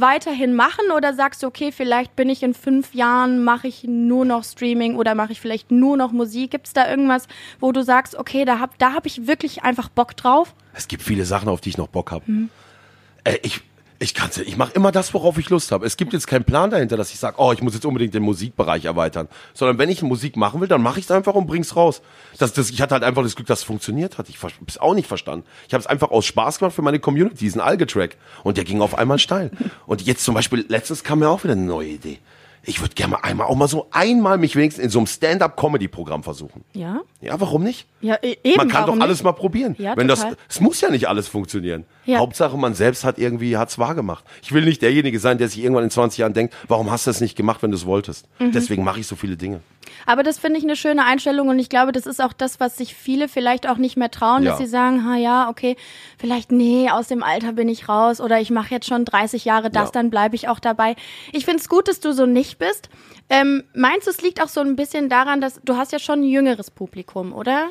weiterhin 0.00 0.54
machen 0.54 0.90
oder 0.96 1.14
sagst 1.14 1.42
du, 1.42 1.46
okay, 1.46 1.72
vielleicht 1.72 2.16
bin 2.16 2.28
ich 2.28 2.42
in 2.42 2.54
fünf 2.54 2.94
Jahren, 2.94 3.42
mache 3.44 3.68
ich 3.68 3.84
nur 3.84 4.24
noch 4.24 4.44
Streaming 4.44 4.96
oder 4.96 5.14
mache 5.14 5.32
ich 5.32 5.40
vielleicht 5.40 5.70
nur 5.70 5.96
noch 5.96 6.12
Musik? 6.12 6.50
Gibt 6.50 6.66
es 6.66 6.72
da 6.72 6.88
irgendwas, 6.88 7.28
wo 7.60 7.72
du 7.72 7.82
sagst, 7.82 8.16
okay, 8.16 8.44
da 8.44 8.58
habe 8.58 8.72
da 8.78 8.92
hab 8.94 9.06
ich 9.06 9.26
wirklich 9.26 9.62
einfach 9.62 9.88
Bock 9.88 10.16
drauf? 10.16 10.54
Es 10.74 10.88
gibt 10.88 11.02
viele 11.02 11.24
Sachen, 11.24 11.48
auf 11.48 11.60
die 11.60 11.70
ich 11.70 11.78
noch 11.78 11.88
Bock 11.88 12.10
habe. 12.10 12.24
Mhm. 12.30 12.50
Äh, 13.24 13.38
ich, 13.42 13.60
ich 14.00 14.14
kann's 14.14 14.38
ich 14.38 14.56
mache 14.56 14.72
immer 14.74 14.92
das, 14.92 15.12
worauf 15.12 15.38
ich 15.38 15.50
Lust 15.50 15.72
habe. 15.72 15.84
Es 15.84 15.96
gibt 15.96 16.12
jetzt 16.12 16.26
keinen 16.26 16.44
Plan 16.44 16.70
dahinter, 16.70 16.96
dass 16.96 17.10
ich 17.10 17.18
sage, 17.18 17.36
oh, 17.38 17.52
ich 17.52 17.62
muss 17.62 17.74
jetzt 17.74 17.84
unbedingt 17.84 18.14
den 18.14 18.22
Musikbereich 18.22 18.84
erweitern. 18.84 19.28
Sondern 19.54 19.78
wenn 19.78 19.88
ich 19.88 20.02
Musik 20.02 20.36
machen 20.36 20.60
will, 20.60 20.68
dann 20.68 20.82
mache 20.82 21.00
ich 21.00 21.06
es 21.06 21.10
einfach 21.10 21.34
und 21.34 21.46
bring's 21.46 21.74
raus. 21.74 22.00
Das, 22.38 22.52
das, 22.52 22.70
ich 22.70 22.80
hatte 22.80 22.94
halt 22.94 23.02
einfach 23.02 23.22
das 23.22 23.34
Glück, 23.34 23.48
dass 23.48 23.60
es 23.60 23.64
funktioniert 23.64 24.18
hat. 24.18 24.28
Ich 24.28 24.40
habe 24.42 24.52
es 24.66 24.78
auch 24.78 24.94
nicht 24.94 25.08
verstanden. 25.08 25.44
Ich 25.66 25.74
habe 25.74 25.80
es 25.80 25.86
einfach 25.86 26.10
aus 26.10 26.26
Spaß 26.26 26.60
gemacht 26.60 26.74
für 26.74 26.82
meine 26.82 27.00
Community, 27.00 27.36
diesen 27.36 27.60
Alge-Track. 27.60 28.16
Und 28.44 28.56
der 28.56 28.64
ging 28.64 28.80
auf 28.80 28.96
einmal 28.96 29.18
steil. 29.18 29.50
Und 29.86 30.02
jetzt 30.02 30.24
zum 30.24 30.34
Beispiel, 30.34 30.64
letztens 30.68 31.02
kam 31.02 31.18
mir 31.18 31.28
auch 31.28 31.42
wieder 31.42 31.54
eine 31.54 31.62
neue 31.62 31.88
Idee 31.88 32.18
ich 32.68 32.80
würde 32.80 32.94
gerne 32.94 33.12
mal 33.12 33.20
einmal 33.22 33.46
auch 33.46 33.56
mal 33.56 33.66
so 33.68 33.88
einmal 33.90 34.38
mich 34.38 34.54
wenigstens 34.56 34.84
in 34.84 34.90
so 34.90 34.98
einem 34.98 35.06
Stand-up-Comedy-Programm 35.06 36.22
versuchen. 36.22 36.64
Ja? 36.74 37.00
Ja, 37.20 37.40
warum 37.40 37.62
nicht? 37.64 37.86
Ja, 38.00 38.16
e- 38.22 38.36
eben. 38.44 38.56
Man 38.56 38.68
kann 38.68 38.82
doch 38.82 38.88
warum 38.88 39.02
alles 39.02 39.18
nicht? 39.18 39.24
mal 39.24 39.32
probieren. 39.32 39.74
Ja, 39.78 39.96
Wenn 39.96 40.06
das, 40.08 40.20
total. 40.20 40.36
es 40.48 40.60
muss 40.60 40.80
ja 40.80 40.90
nicht 40.90 41.08
alles 41.08 41.28
funktionieren. 41.28 41.84
Ja. 42.04 42.18
Hauptsache, 42.18 42.56
man 42.56 42.74
selbst 42.74 43.04
hat 43.04 43.18
irgendwie, 43.18 43.56
hat's 43.56 43.78
wahr 43.78 43.94
gemacht. 43.94 44.24
Ich 44.42 44.52
will 44.52 44.64
nicht 44.64 44.80
derjenige 44.82 45.18
sein, 45.18 45.38
der 45.38 45.48
sich 45.48 45.62
irgendwann 45.62 45.84
in 45.84 45.90
20 45.90 46.18
Jahren 46.18 46.32
denkt, 46.32 46.54
warum 46.68 46.90
hast 46.90 47.06
du 47.06 47.10
das 47.10 47.20
nicht 47.20 47.36
gemacht, 47.36 47.62
wenn 47.62 47.70
du 47.70 47.76
es 47.76 47.86
wolltest? 47.86 48.26
Mhm. 48.38 48.52
Deswegen 48.52 48.84
mache 48.84 49.00
ich 49.00 49.06
so 49.06 49.16
viele 49.16 49.36
Dinge. 49.36 49.60
Aber 50.06 50.22
das 50.22 50.38
finde 50.38 50.58
ich 50.58 50.64
eine 50.64 50.76
schöne 50.76 51.04
Einstellung 51.04 51.48
und 51.48 51.58
ich 51.58 51.68
glaube, 51.68 51.92
das 51.92 52.06
ist 52.06 52.22
auch 52.22 52.32
das, 52.32 52.60
was 52.60 52.76
sich 52.76 52.94
viele 52.94 53.28
vielleicht 53.28 53.68
auch 53.68 53.76
nicht 53.78 53.96
mehr 53.96 54.10
trauen, 54.10 54.42
Ja. 54.42 54.50
dass 54.50 54.58
sie 54.58 54.66
sagen, 54.66 55.04
ha 55.04 55.16
ja, 55.16 55.48
okay, 55.50 55.76
vielleicht 56.18 56.52
nee, 56.52 56.88
aus 56.90 57.08
dem 57.08 57.22
Alter 57.22 57.52
bin 57.52 57.68
ich 57.68 57.88
raus 57.88 58.20
oder 58.20 58.40
ich 58.40 58.50
mache 58.50 58.70
jetzt 58.74 58.86
schon 58.86 59.04
30 59.04 59.44
Jahre 59.44 59.70
das, 59.70 59.86
Ja. 59.88 59.90
dann 59.92 60.10
bleibe 60.10 60.34
ich 60.36 60.48
auch 60.48 60.60
dabei. 60.60 60.94
Ich 61.32 61.44
finde 61.44 61.60
es 61.60 61.68
gut, 61.68 61.88
dass 61.88 62.00
du 62.00 62.12
so 62.12 62.26
nicht 62.26 62.57
bist. 62.58 62.88
Ähm, 63.30 63.64
meinst 63.74 64.06
du, 64.06 64.10
es 64.10 64.20
liegt 64.20 64.42
auch 64.42 64.48
so 64.48 64.60
ein 64.60 64.76
bisschen 64.76 65.08
daran, 65.08 65.40
dass 65.40 65.60
du 65.64 65.76
hast 65.76 65.92
ja 65.92 65.98
schon 65.98 66.20
ein 66.20 66.24
jüngeres 66.24 66.70
Publikum, 66.70 67.32
oder? 67.32 67.70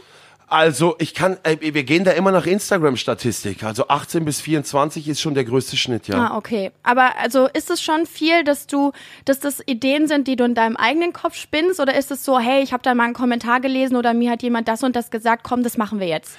Also, 0.49 0.95
ich 0.97 1.13
kann, 1.13 1.37
äh, 1.43 1.57
wir 1.59 1.83
gehen 1.83 2.05
da 2.05 2.11
immer 2.11 2.31
nach 2.31 2.45
Instagram-Statistik. 2.45 3.63
Also 3.63 3.89
18 3.89 4.23
bis 4.23 4.39
24 4.39 5.09
ist 5.09 5.19
schon 5.19 5.33
der 5.33 5.43
größte 5.43 5.75
Schnitt, 5.75 6.07
ja. 6.07 6.29
Ah, 6.29 6.37
okay. 6.37 6.71
Aber 6.83 7.17
also 7.17 7.47
ist 7.47 7.69
es 7.69 7.81
schon 7.81 8.05
viel, 8.05 8.45
dass 8.45 8.65
du, 8.65 8.93
dass 9.25 9.41
das 9.41 9.61
Ideen 9.65 10.07
sind, 10.07 10.25
die 10.25 10.37
du 10.37 10.45
in 10.45 10.55
deinem 10.55 10.77
eigenen 10.77 11.11
Kopf 11.11 11.35
spinnst, 11.35 11.81
oder 11.81 11.95
ist 11.95 12.11
es 12.11 12.23
so, 12.23 12.39
hey, 12.39 12.63
ich 12.63 12.71
habe 12.71 12.81
da 12.81 12.95
mal 12.95 13.03
einen 13.03 13.13
Kommentar 13.13 13.59
gelesen 13.59 13.97
oder 13.97 14.13
mir 14.13 14.31
hat 14.31 14.41
jemand 14.41 14.69
das 14.69 14.83
und 14.83 14.95
das 14.95 15.11
gesagt, 15.11 15.43
komm, 15.43 15.63
das 15.63 15.77
machen 15.77 15.99
wir 15.99 16.07
jetzt. 16.07 16.37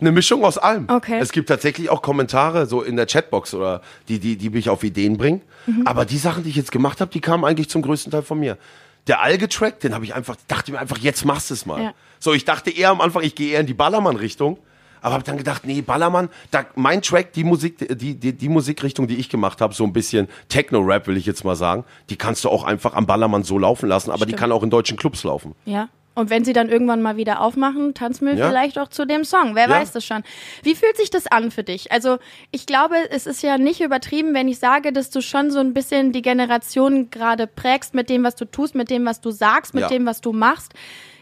Eine 0.00 0.12
Mischung 0.12 0.44
aus 0.44 0.58
allem. 0.58 0.88
Okay. 0.88 1.18
Es 1.20 1.32
gibt 1.32 1.48
tatsächlich 1.48 1.90
auch 1.90 2.02
Kommentare 2.02 2.66
so 2.66 2.82
in 2.82 2.96
der 2.96 3.06
Chatbox 3.06 3.54
oder 3.54 3.80
die, 4.08 4.18
die, 4.18 4.36
die 4.36 4.50
mich 4.50 4.68
auf 4.68 4.82
Ideen 4.84 5.16
bringen. 5.16 5.42
Mhm. 5.66 5.86
Aber 5.86 6.04
die 6.04 6.18
Sachen, 6.18 6.42
die 6.42 6.50
ich 6.50 6.56
jetzt 6.56 6.72
gemacht 6.72 7.00
habe, 7.00 7.10
die 7.10 7.20
kamen 7.20 7.44
eigentlich 7.44 7.68
zum 7.68 7.82
größten 7.82 8.10
Teil 8.10 8.22
von 8.22 8.38
mir. 8.38 8.58
Der 9.06 9.20
Alge-Track, 9.20 9.80
den 9.80 9.94
habe 9.94 10.04
ich 10.04 10.14
einfach, 10.14 10.36
dachte 10.48 10.72
mir 10.72 10.78
einfach, 10.78 10.98
jetzt 10.98 11.24
machst 11.24 11.50
du 11.50 11.54
es 11.54 11.66
mal. 11.66 11.82
Ja. 11.82 11.94
So, 12.18 12.32
ich 12.32 12.44
dachte 12.44 12.70
eher 12.70 12.90
am 12.90 13.00
Anfang, 13.00 13.22
ich 13.22 13.34
gehe 13.34 13.52
eher 13.52 13.60
in 13.60 13.66
die 13.66 13.74
Ballermann-Richtung. 13.74 14.58
Aber 15.04 15.12
habe 15.12 15.24
dann 15.24 15.36
gedacht, 15.36 15.66
nee, 15.66 15.82
Ballermann, 15.82 16.30
da, 16.50 16.64
mein 16.76 17.02
Track, 17.02 17.34
die 17.34 17.44
Musik, 17.44 17.76
die, 17.98 18.14
die, 18.14 18.32
die 18.32 18.48
Musikrichtung, 18.48 19.06
die 19.06 19.16
ich 19.16 19.28
gemacht 19.28 19.60
habe, 19.60 19.74
so 19.74 19.84
ein 19.84 19.92
bisschen 19.92 20.28
Techno-Rap, 20.48 21.06
will 21.06 21.18
ich 21.18 21.26
jetzt 21.26 21.44
mal 21.44 21.56
sagen, 21.56 21.84
die 22.08 22.16
kannst 22.16 22.42
du 22.42 22.48
auch 22.48 22.64
einfach 22.64 22.94
am 22.94 23.04
Ballermann 23.04 23.44
so 23.44 23.58
laufen 23.58 23.86
lassen, 23.86 24.10
aber 24.10 24.24
die 24.24 24.30
Stimmt. 24.30 24.40
kann 24.40 24.52
auch 24.52 24.62
in 24.62 24.70
deutschen 24.70 24.96
Clubs 24.96 25.22
laufen. 25.22 25.54
Ja. 25.66 25.90
Und 26.16 26.30
wenn 26.30 26.44
sie 26.44 26.52
dann 26.52 26.68
irgendwann 26.68 27.02
mal 27.02 27.16
wieder 27.16 27.40
aufmachen, 27.40 27.92
tanzen 27.94 28.26
wir 28.26 28.34
Ja. 28.34 28.48
vielleicht 28.48 28.78
auch 28.78 28.88
zu 28.88 29.04
dem 29.04 29.24
Song. 29.24 29.54
Wer 29.56 29.64
Ja. 29.68 29.70
weiß 29.80 29.92
das 29.92 30.04
schon. 30.04 30.22
Wie 30.62 30.76
fühlt 30.76 30.96
sich 30.96 31.10
das 31.10 31.26
an 31.26 31.50
für 31.50 31.64
dich? 31.64 31.90
Also 31.90 32.18
ich 32.52 32.66
glaube, 32.66 32.94
es 33.10 33.26
ist 33.26 33.42
ja 33.42 33.58
nicht 33.58 33.80
übertrieben, 33.80 34.32
wenn 34.32 34.46
ich 34.46 34.58
sage, 34.60 34.92
dass 34.92 35.10
du 35.10 35.20
schon 35.20 35.50
so 35.50 35.58
ein 35.58 35.74
bisschen 35.74 36.12
die 36.12 36.22
Generation 36.22 37.10
gerade 37.10 37.46
prägst 37.48 37.94
mit 37.94 38.08
dem, 38.08 38.22
was 38.22 38.36
du 38.36 38.44
tust, 38.44 38.74
mit 38.76 38.90
dem, 38.90 39.04
was 39.04 39.20
du 39.20 39.32
sagst, 39.32 39.74
mit 39.74 39.82
Ja. 39.82 39.88
dem, 39.88 40.06
was 40.06 40.20
du 40.20 40.32
machst. 40.32 40.72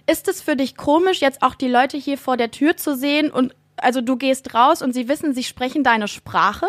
Ist 0.07 0.29
es 0.29 0.43
für 0.43 0.57
dich 0.57 0.77
komisch, 0.77 1.21
jetzt 1.21 1.43
auch 1.43 1.55
die 1.55 1.69
Leute 1.69 1.97
hier 1.97 2.19
vor 2.19 2.37
der 2.37 2.51
Tür 2.51 2.77
zu 2.77 2.95
sehen 2.97 3.31
und 3.31 3.55
also 3.79 4.01
du 4.03 4.17
gehst 4.17 4.53
raus 4.55 4.83
und 4.83 4.93
sie 4.93 5.09
wissen, 5.09 5.33
sie 5.33 5.43
sprechen 5.45 5.83
deine 5.85 6.07
Sprache? 6.07 6.67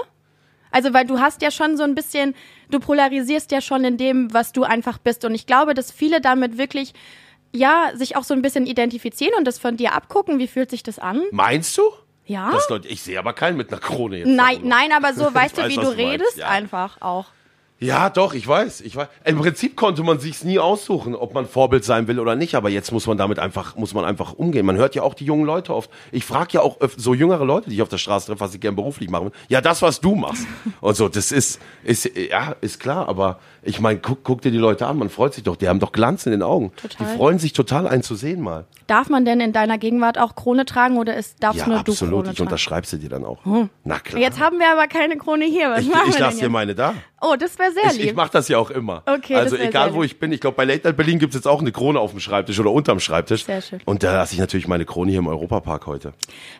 Also, 0.71 0.91
weil 0.93 1.05
du 1.05 1.19
hast 1.19 1.41
ja 1.43 1.51
schon 1.51 1.77
so 1.77 1.83
ein 1.83 1.93
bisschen, 1.93 2.33
du 2.71 2.79
polarisierst 2.79 3.51
ja 3.51 3.61
schon 3.61 3.83
in 3.83 3.97
dem, 3.97 4.33
was 4.33 4.53
du 4.53 4.63
einfach 4.63 4.97
bist. 4.97 5.23
Und 5.23 5.35
ich 5.35 5.45
glaube, 5.45 5.75
dass 5.75 5.91
viele 5.91 6.19
damit 6.21 6.57
wirklich, 6.57 6.93
ja, 7.53 7.91
sich 7.95 8.15
auch 8.15 8.23
so 8.23 8.33
ein 8.33 8.41
bisschen 8.41 8.65
identifizieren 8.65 9.33
und 9.37 9.45
das 9.45 9.59
von 9.59 9.77
dir 9.77 9.93
abgucken. 9.93 10.39
Wie 10.39 10.47
fühlt 10.47 10.69
sich 10.69 10.83
das 10.83 10.99
an? 10.99 11.21
Meinst 11.31 11.77
du? 11.77 11.83
Ja? 12.25 12.51
Das 12.51 12.69
Leute, 12.69 12.87
ich 12.87 13.01
sehe 13.01 13.19
aber 13.19 13.33
keinen 13.33 13.57
mit 13.57 13.71
einer 13.71 13.79
Krone 13.79 14.19
jetzt. 14.19 14.27
Nein, 14.27 14.55
darüber. 14.55 14.69
nein, 14.69 14.91
aber 14.91 15.13
so, 15.13 15.25
weißt 15.33 15.57
du, 15.57 15.61
weiß, 15.61 15.69
wie 15.69 15.75
du 15.75 15.87
redest? 15.89 16.37
ja. 16.37 16.47
Einfach 16.47 17.01
auch. 17.01 17.27
Ja, 17.83 18.09
doch, 18.09 18.33
ich 18.33 18.47
weiß, 18.47 18.79
ich 18.79 18.95
weiß. 18.95 19.09
Im 19.25 19.39
Prinzip 19.39 19.75
konnte 19.75 20.03
man 20.03 20.17
sich's 20.17 20.45
nie 20.45 20.57
aussuchen, 20.57 21.15
ob 21.15 21.33
man 21.33 21.45
Vorbild 21.45 21.83
sein 21.83 22.07
will 22.07 22.17
oder 22.17 22.37
nicht, 22.37 22.55
aber 22.55 22.69
jetzt 22.69 22.93
muss 22.93 23.07
man 23.07 23.17
damit 23.17 23.39
einfach, 23.39 23.75
muss 23.75 23.93
man 23.93 24.05
einfach 24.05 24.31
umgehen. 24.31 24.65
Man 24.65 24.77
hört 24.77 24.95
ja 24.95 25.03
auch 25.03 25.13
die 25.13 25.25
jungen 25.25 25.45
Leute 25.45 25.75
oft. 25.75 25.89
Ich 26.13 26.23
frage 26.23 26.53
ja 26.53 26.61
auch 26.61 26.77
so 26.95 27.13
jüngere 27.13 27.43
Leute, 27.43 27.69
die 27.69 27.75
ich 27.75 27.81
auf 27.81 27.89
der 27.89 27.97
Straße 27.97 28.27
treffe, 28.27 28.39
was 28.39 28.53
sie 28.53 28.59
gern 28.59 28.77
beruflich 28.77 29.09
machen. 29.09 29.31
Ja, 29.49 29.59
das, 29.59 29.81
was 29.81 29.99
du 29.99 30.15
machst. 30.15 30.47
Und 30.79 30.95
so, 30.95 31.09
das 31.09 31.33
ist, 31.33 31.59
ist, 31.83 32.09
ja, 32.15 32.55
ist 32.61 32.79
klar, 32.79 33.09
aber 33.09 33.39
ich 33.65 33.79
meine, 33.79 33.99
guck, 33.99 34.23
guck 34.23 34.41
dir 34.41 34.51
die 34.51 34.57
Leute 34.57 34.85
an, 34.87 34.97
man 34.97 35.09
freut 35.09 35.33
sich 35.33 35.43
doch, 35.43 35.55
die 35.55 35.67
haben 35.69 35.79
doch 35.79 35.91
Glanz 35.91 36.25
in 36.25 36.31
den 36.31 36.41
Augen. 36.43 36.71
Total. 36.75 37.07
Die 37.07 37.17
freuen 37.17 37.39
sich 37.39 37.53
total, 37.53 37.87
einen 37.87 38.03
zu 38.03 38.15
sehen 38.15 38.41
mal. 38.41 38.65
Darf 38.87 39.09
man 39.09 39.23
denn 39.25 39.39
in 39.39 39.53
deiner 39.53 39.77
Gegenwart 39.77 40.17
auch 40.17 40.35
Krone 40.35 40.65
tragen 40.65 40.97
oder 40.97 41.15
ist, 41.15 41.41
darfst 41.41 41.61
Ja, 41.61 41.67
nur 41.67 41.83
du 41.83 41.91
absolut, 41.91 42.11
Krone 42.13 42.29
ich 42.31 42.35
tragen? 42.37 42.47
unterschreibe 42.47 42.85
sie 42.85 42.99
dir 42.99 43.09
dann 43.09 43.23
auch. 43.25 43.39
Na 43.83 43.99
klar. 43.99 44.21
Jetzt 44.21 44.39
haben 44.39 44.59
wir 44.59 44.69
aber 44.71 44.87
keine 44.87 45.15
Krone 45.17 45.45
hier. 45.45 45.69
Was 45.71 45.81
ich 45.81 45.89
machen 45.89 46.09
ich 46.09 46.15
wir 46.15 46.19
lasse 46.21 46.39
dir 46.39 46.49
meine 46.49 46.75
da. 46.75 46.93
Oh, 47.25 47.35
das 47.39 47.57
wäre 47.57 47.71
sehr 47.71 47.85
Ich, 47.85 47.97
lieb. 47.99 48.05
ich 48.07 48.15
mache 48.15 48.31
das 48.33 48.49
ja 48.49 48.57
auch 48.57 48.69
immer. 48.69 49.01
Okay, 49.05 49.35
also 49.35 49.55
egal 49.55 49.93
wo 49.93 50.03
ich 50.03 50.19
bin, 50.19 50.33
ich 50.33 50.41
glaube 50.41 50.57
bei 50.57 50.65
Late 50.65 50.85
Night 50.85 50.97
Berlin 50.97 51.19
gibt 51.19 51.33
es 51.33 51.37
jetzt 51.39 51.47
auch 51.47 51.61
eine 51.61 51.71
Krone 51.71 51.97
auf 52.01 52.11
dem 52.11 52.19
Schreibtisch 52.19 52.59
oder 52.59 52.71
unterm 52.71 52.99
Schreibtisch. 52.99 53.45
Sehr 53.45 53.61
schön. 53.61 53.79
Und 53.85 54.03
da 54.03 54.13
lasse 54.13 54.33
ich 54.33 54.39
natürlich 54.41 54.67
meine 54.67 54.83
Krone 54.83 55.11
hier 55.11 55.19
im 55.19 55.27
Europapark 55.27 55.87
heute. 55.87 56.11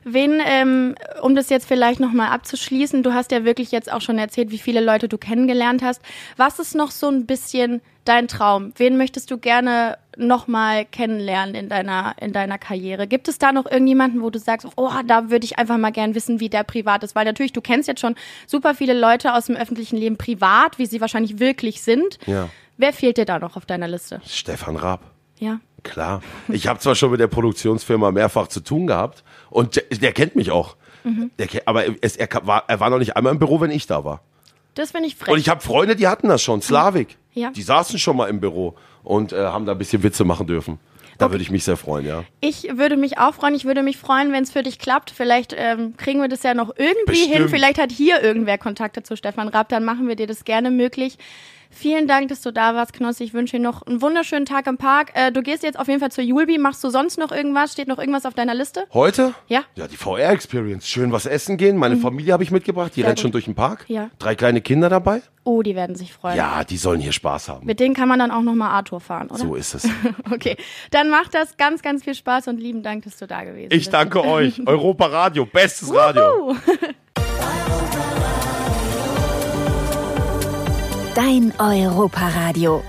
Wen, 0.06 0.42
ähm, 0.46 0.96
um 1.22 1.36
das 1.36 1.50
jetzt 1.50 1.68
vielleicht 1.68 2.00
nochmal 2.00 2.30
abzuschließen, 2.30 3.04
du 3.04 3.14
hast 3.14 3.32
ja 3.34 3.44
wirklich 3.44 3.72
jetzt 3.74 3.92
auch 3.92 4.00
schon 4.00 4.18
erzählt, 4.18 4.52
wie 4.52 4.58
viele 4.58 4.80
Leute 4.80 5.10
du 5.10 5.18
kennengelernt 5.18 5.82
hast. 5.84 6.02
Was 6.38 6.60
ist 6.60 6.76
noch 6.76 6.92
so 7.00 7.10
ein 7.10 7.26
bisschen 7.26 7.82
dein 8.06 8.28
Traum? 8.28 8.74
Wen 8.78 8.98
möchtest 8.98 9.32
du 9.32 9.38
gerne 9.38 9.98
nochmal 10.18 10.86
kennenlernen 10.86 11.56
in 11.56 11.70
deiner, 11.70 12.16
in 12.20 12.34
deiner 12.34 12.58
Karriere? 12.58 13.08
Gibt 13.08 13.28
es 13.28 13.38
da 13.38 13.52
noch 13.52 13.66
irgendjemanden, 13.66 14.22
wo 14.22 14.30
du 14.30 14.40
sagst, 14.40 14.68
oh, 14.76 14.90
da 15.06 15.30
würde 15.30 15.46
ich 15.46 15.58
einfach 15.58 15.78
mal 15.78 15.92
gern 15.92 16.16
wissen, 16.16 16.40
wie 16.40 16.50
der 16.50 16.64
privat 16.64 17.04
ist? 17.04 17.16
Weil 17.16 17.26
natürlich, 17.26 17.54
du 17.54 17.62
kennst 17.62 17.88
jetzt 17.88 18.02
schon 18.02 18.16
super 18.48 18.76
viele 18.76 18.98
Leute 19.00 19.34
aus 19.34 19.46
dem 19.46 19.56
öffentlichen 19.56 19.98
Leben 19.98 20.18
privat, 20.18 20.78
wie 20.80 20.86
sie 20.86 21.02
wahrscheinlich 21.02 21.40
wirklich 21.40 21.82
sind. 21.82 22.20
Ja. 22.26 22.50
Wer 22.78 22.94
fehlt 22.94 23.18
dir 23.18 23.26
da 23.26 23.40
noch 23.40 23.56
auf 23.56 23.66
deiner 23.66 23.88
Liste? 23.88 24.22
Stefan 24.26 24.76
Raab. 24.76 25.02
Ja. 25.40 25.60
Klar. 25.84 26.22
Ich 26.48 26.68
habe 26.68 26.80
zwar 26.80 26.96
schon 26.96 27.12
mit 27.12 27.20
der 27.20 27.28
Produktionsfirma 27.28 28.12
mehrfach 28.12 28.48
zu 28.48 28.62
tun 28.62 28.88
gehabt 28.88 29.24
und 29.50 29.76
der, 29.76 29.84
der 29.92 30.14
kennt 30.14 30.36
mich 30.36 30.52
auch. 30.52 30.76
Mhm. 31.04 31.32
Der, 31.38 31.48
aber 31.66 31.84
es, 32.02 32.16
er, 32.16 32.30
war, 32.44 32.64
er 32.68 32.80
war 32.80 32.90
noch 32.90 33.00
nicht 33.00 33.16
einmal 33.18 33.34
im 33.34 33.40
Büro, 33.40 33.60
wenn 33.60 33.72
ich 33.72 33.86
da 33.88 34.06
war. 34.06 34.22
Das 34.76 34.92
finde 34.92 35.08
ich 35.08 35.16
frech. 35.16 35.34
Und 35.34 35.40
ich 35.40 35.50
habe 35.50 35.62
Freunde, 35.62 35.96
die 35.96 36.08
hatten 36.08 36.28
das 36.28 36.42
schon, 36.42 36.62
Slavik. 36.62 37.18
Ja. 37.34 37.52
Die 37.52 37.62
saßen 37.62 38.00
schon 38.00 38.18
mal 38.18 38.30
im 38.30 38.40
Büro 38.40 38.76
und 39.04 39.34
äh, 39.34 39.38
haben 39.38 39.66
da 39.66 39.74
ein 39.74 39.78
bisschen 39.78 40.04
Witze 40.04 40.24
machen 40.24 40.48
dürfen. 40.48 40.80
Da 41.18 41.32
würde 41.32 41.44
ich 41.44 41.52
mich 41.52 41.64
sehr 41.64 41.78
freuen, 41.78 42.06
ja. 42.06 42.24
Ich 42.42 42.68
würde 42.78 42.98
mich 42.98 43.18
auch 43.20 43.36
freuen. 43.36 43.54
Ich 43.54 43.66
würde 43.66 43.84
mich 43.84 43.98
freuen, 43.98 44.32
wenn 44.32 44.44
es 44.44 44.52
für 44.52 44.64
dich 44.64 44.80
klappt. 44.80 45.12
Vielleicht 45.12 45.54
ähm, 45.56 45.96
kriegen 45.96 46.20
wir 46.20 46.28
das 46.28 46.44
ja 46.44 46.54
noch 46.54 46.72
irgendwie 46.76 47.06
Bestimmt. 47.06 47.34
hin. 47.34 47.50
Vielleicht 47.50 47.80
hat 47.80 47.92
hier 47.92 48.22
irgendwer 48.22 48.58
Kontakte 48.58 49.04
zu 49.04 49.16
Stefan 49.16 49.48
Raab. 49.48 49.70
Dann 49.70 49.86
machen 49.86 50.08
wir 50.08 50.16
dir 50.16 50.28
das 50.28 50.44
gerne 50.44 50.72
möglich. 50.72 51.18
Vielen 51.74 52.08
Dank, 52.08 52.30
dass 52.30 52.42
du 52.42 52.52
da 52.52 52.76
warst, 52.76 52.94
Knossi. 52.94 53.24
Ich 53.24 53.34
wünsche 53.34 53.58
dir 53.58 53.64
noch 53.64 53.82
einen 53.82 54.02
wunderschönen 54.02 54.46
Tag 54.46 54.68
im 54.68 54.78
Park. 54.78 55.12
Äh, 55.16 55.32
du 55.32 55.42
gehst 55.42 55.64
jetzt 55.64 55.78
auf 55.80 55.88
jeden 55.88 56.00
Fall 56.00 56.12
zur 56.12 56.24
Julbi. 56.24 56.58
Machst 56.58 56.84
du 56.84 56.90
sonst 56.90 57.18
noch 57.18 57.32
irgendwas? 57.32 57.74
Steht 57.74 57.88
noch 57.88 57.98
irgendwas 57.98 58.26
auf 58.26 58.34
deiner 58.34 58.54
Liste? 58.54 58.86
Heute? 58.94 59.34
Ja. 59.48 59.62
Mhm. 59.62 59.64
Ja, 59.76 59.88
die 59.88 59.98
VR-Experience. 59.98 60.88
Schön 60.88 61.12
was 61.12 61.26
essen 61.26 61.58
gehen. 61.58 61.78
Meine 61.78 61.98
Familie 61.98 62.34
habe 62.34 62.44
ich 62.44 62.52
mitgebracht. 62.52 62.92
Die 62.96 63.02
Sehr 63.02 63.10
rennt 63.10 63.18
gut. 63.18 63.22
schon 63.24 63.32
durch 63.32 63.46
den 63.46 63.56
Park. 63.56 63.86
Ja. 63.88 64.10
Drei 64.20 64.36
kleine 64.36 64.62
Kinder 64.62 64.90
dabei. 64.90 65.22
Oh, 65.46 65.62
die 65.62 65.76
werden 65.76 65.96
sich 65.96 66.14
freuen. 66.14 66.38
Ja, 66.38 66.64
die 66.64 66.78
sollen 66.78 67.02
hier 67.02 67.12
Spaß 67.12 67.50
haben. 67.50 67.66
Mit 67.66 67.80
denen 67.80 67.96
kann 67.96 68.08
man 68.08 68.20
dann 68.20 68.32
auch 68.32 68.42
nochmal 68.44 68.80
A-Tour 68.80 69.02
fahren, 69.02 69.28
oder? 69.30 69.40
So 69.40 69.56
ist 69.56 69.74
es. 69.76 69.88
Okay, 70.32 70.56
dann 70.92 71.10
macht 71.10 71.34
das 71.34 71.58
ganz, 71.58 71.82
ganz 71.82 72.04
viel 72.04 72.16
Spaß 72.16 72.48
und 72.48 72.58
lieben 72.60 72.82
Dank, 72.82 73.04
dass 73.04 73.18
du 73.18 73.28
da 73.28 73.44
gewesen 73.44 73.70
bist. 73.70 73.82
Ich 73.82 73.90
danke 73.90 74.24
euch. 74.24 74.62
Europa 74.66 75.06
Radio, 75.08 75.46
bestes 75.46 75.94
Radio. 75.94 76.56
Dein 81.16 81.54
Europaradio. 81.60 82.82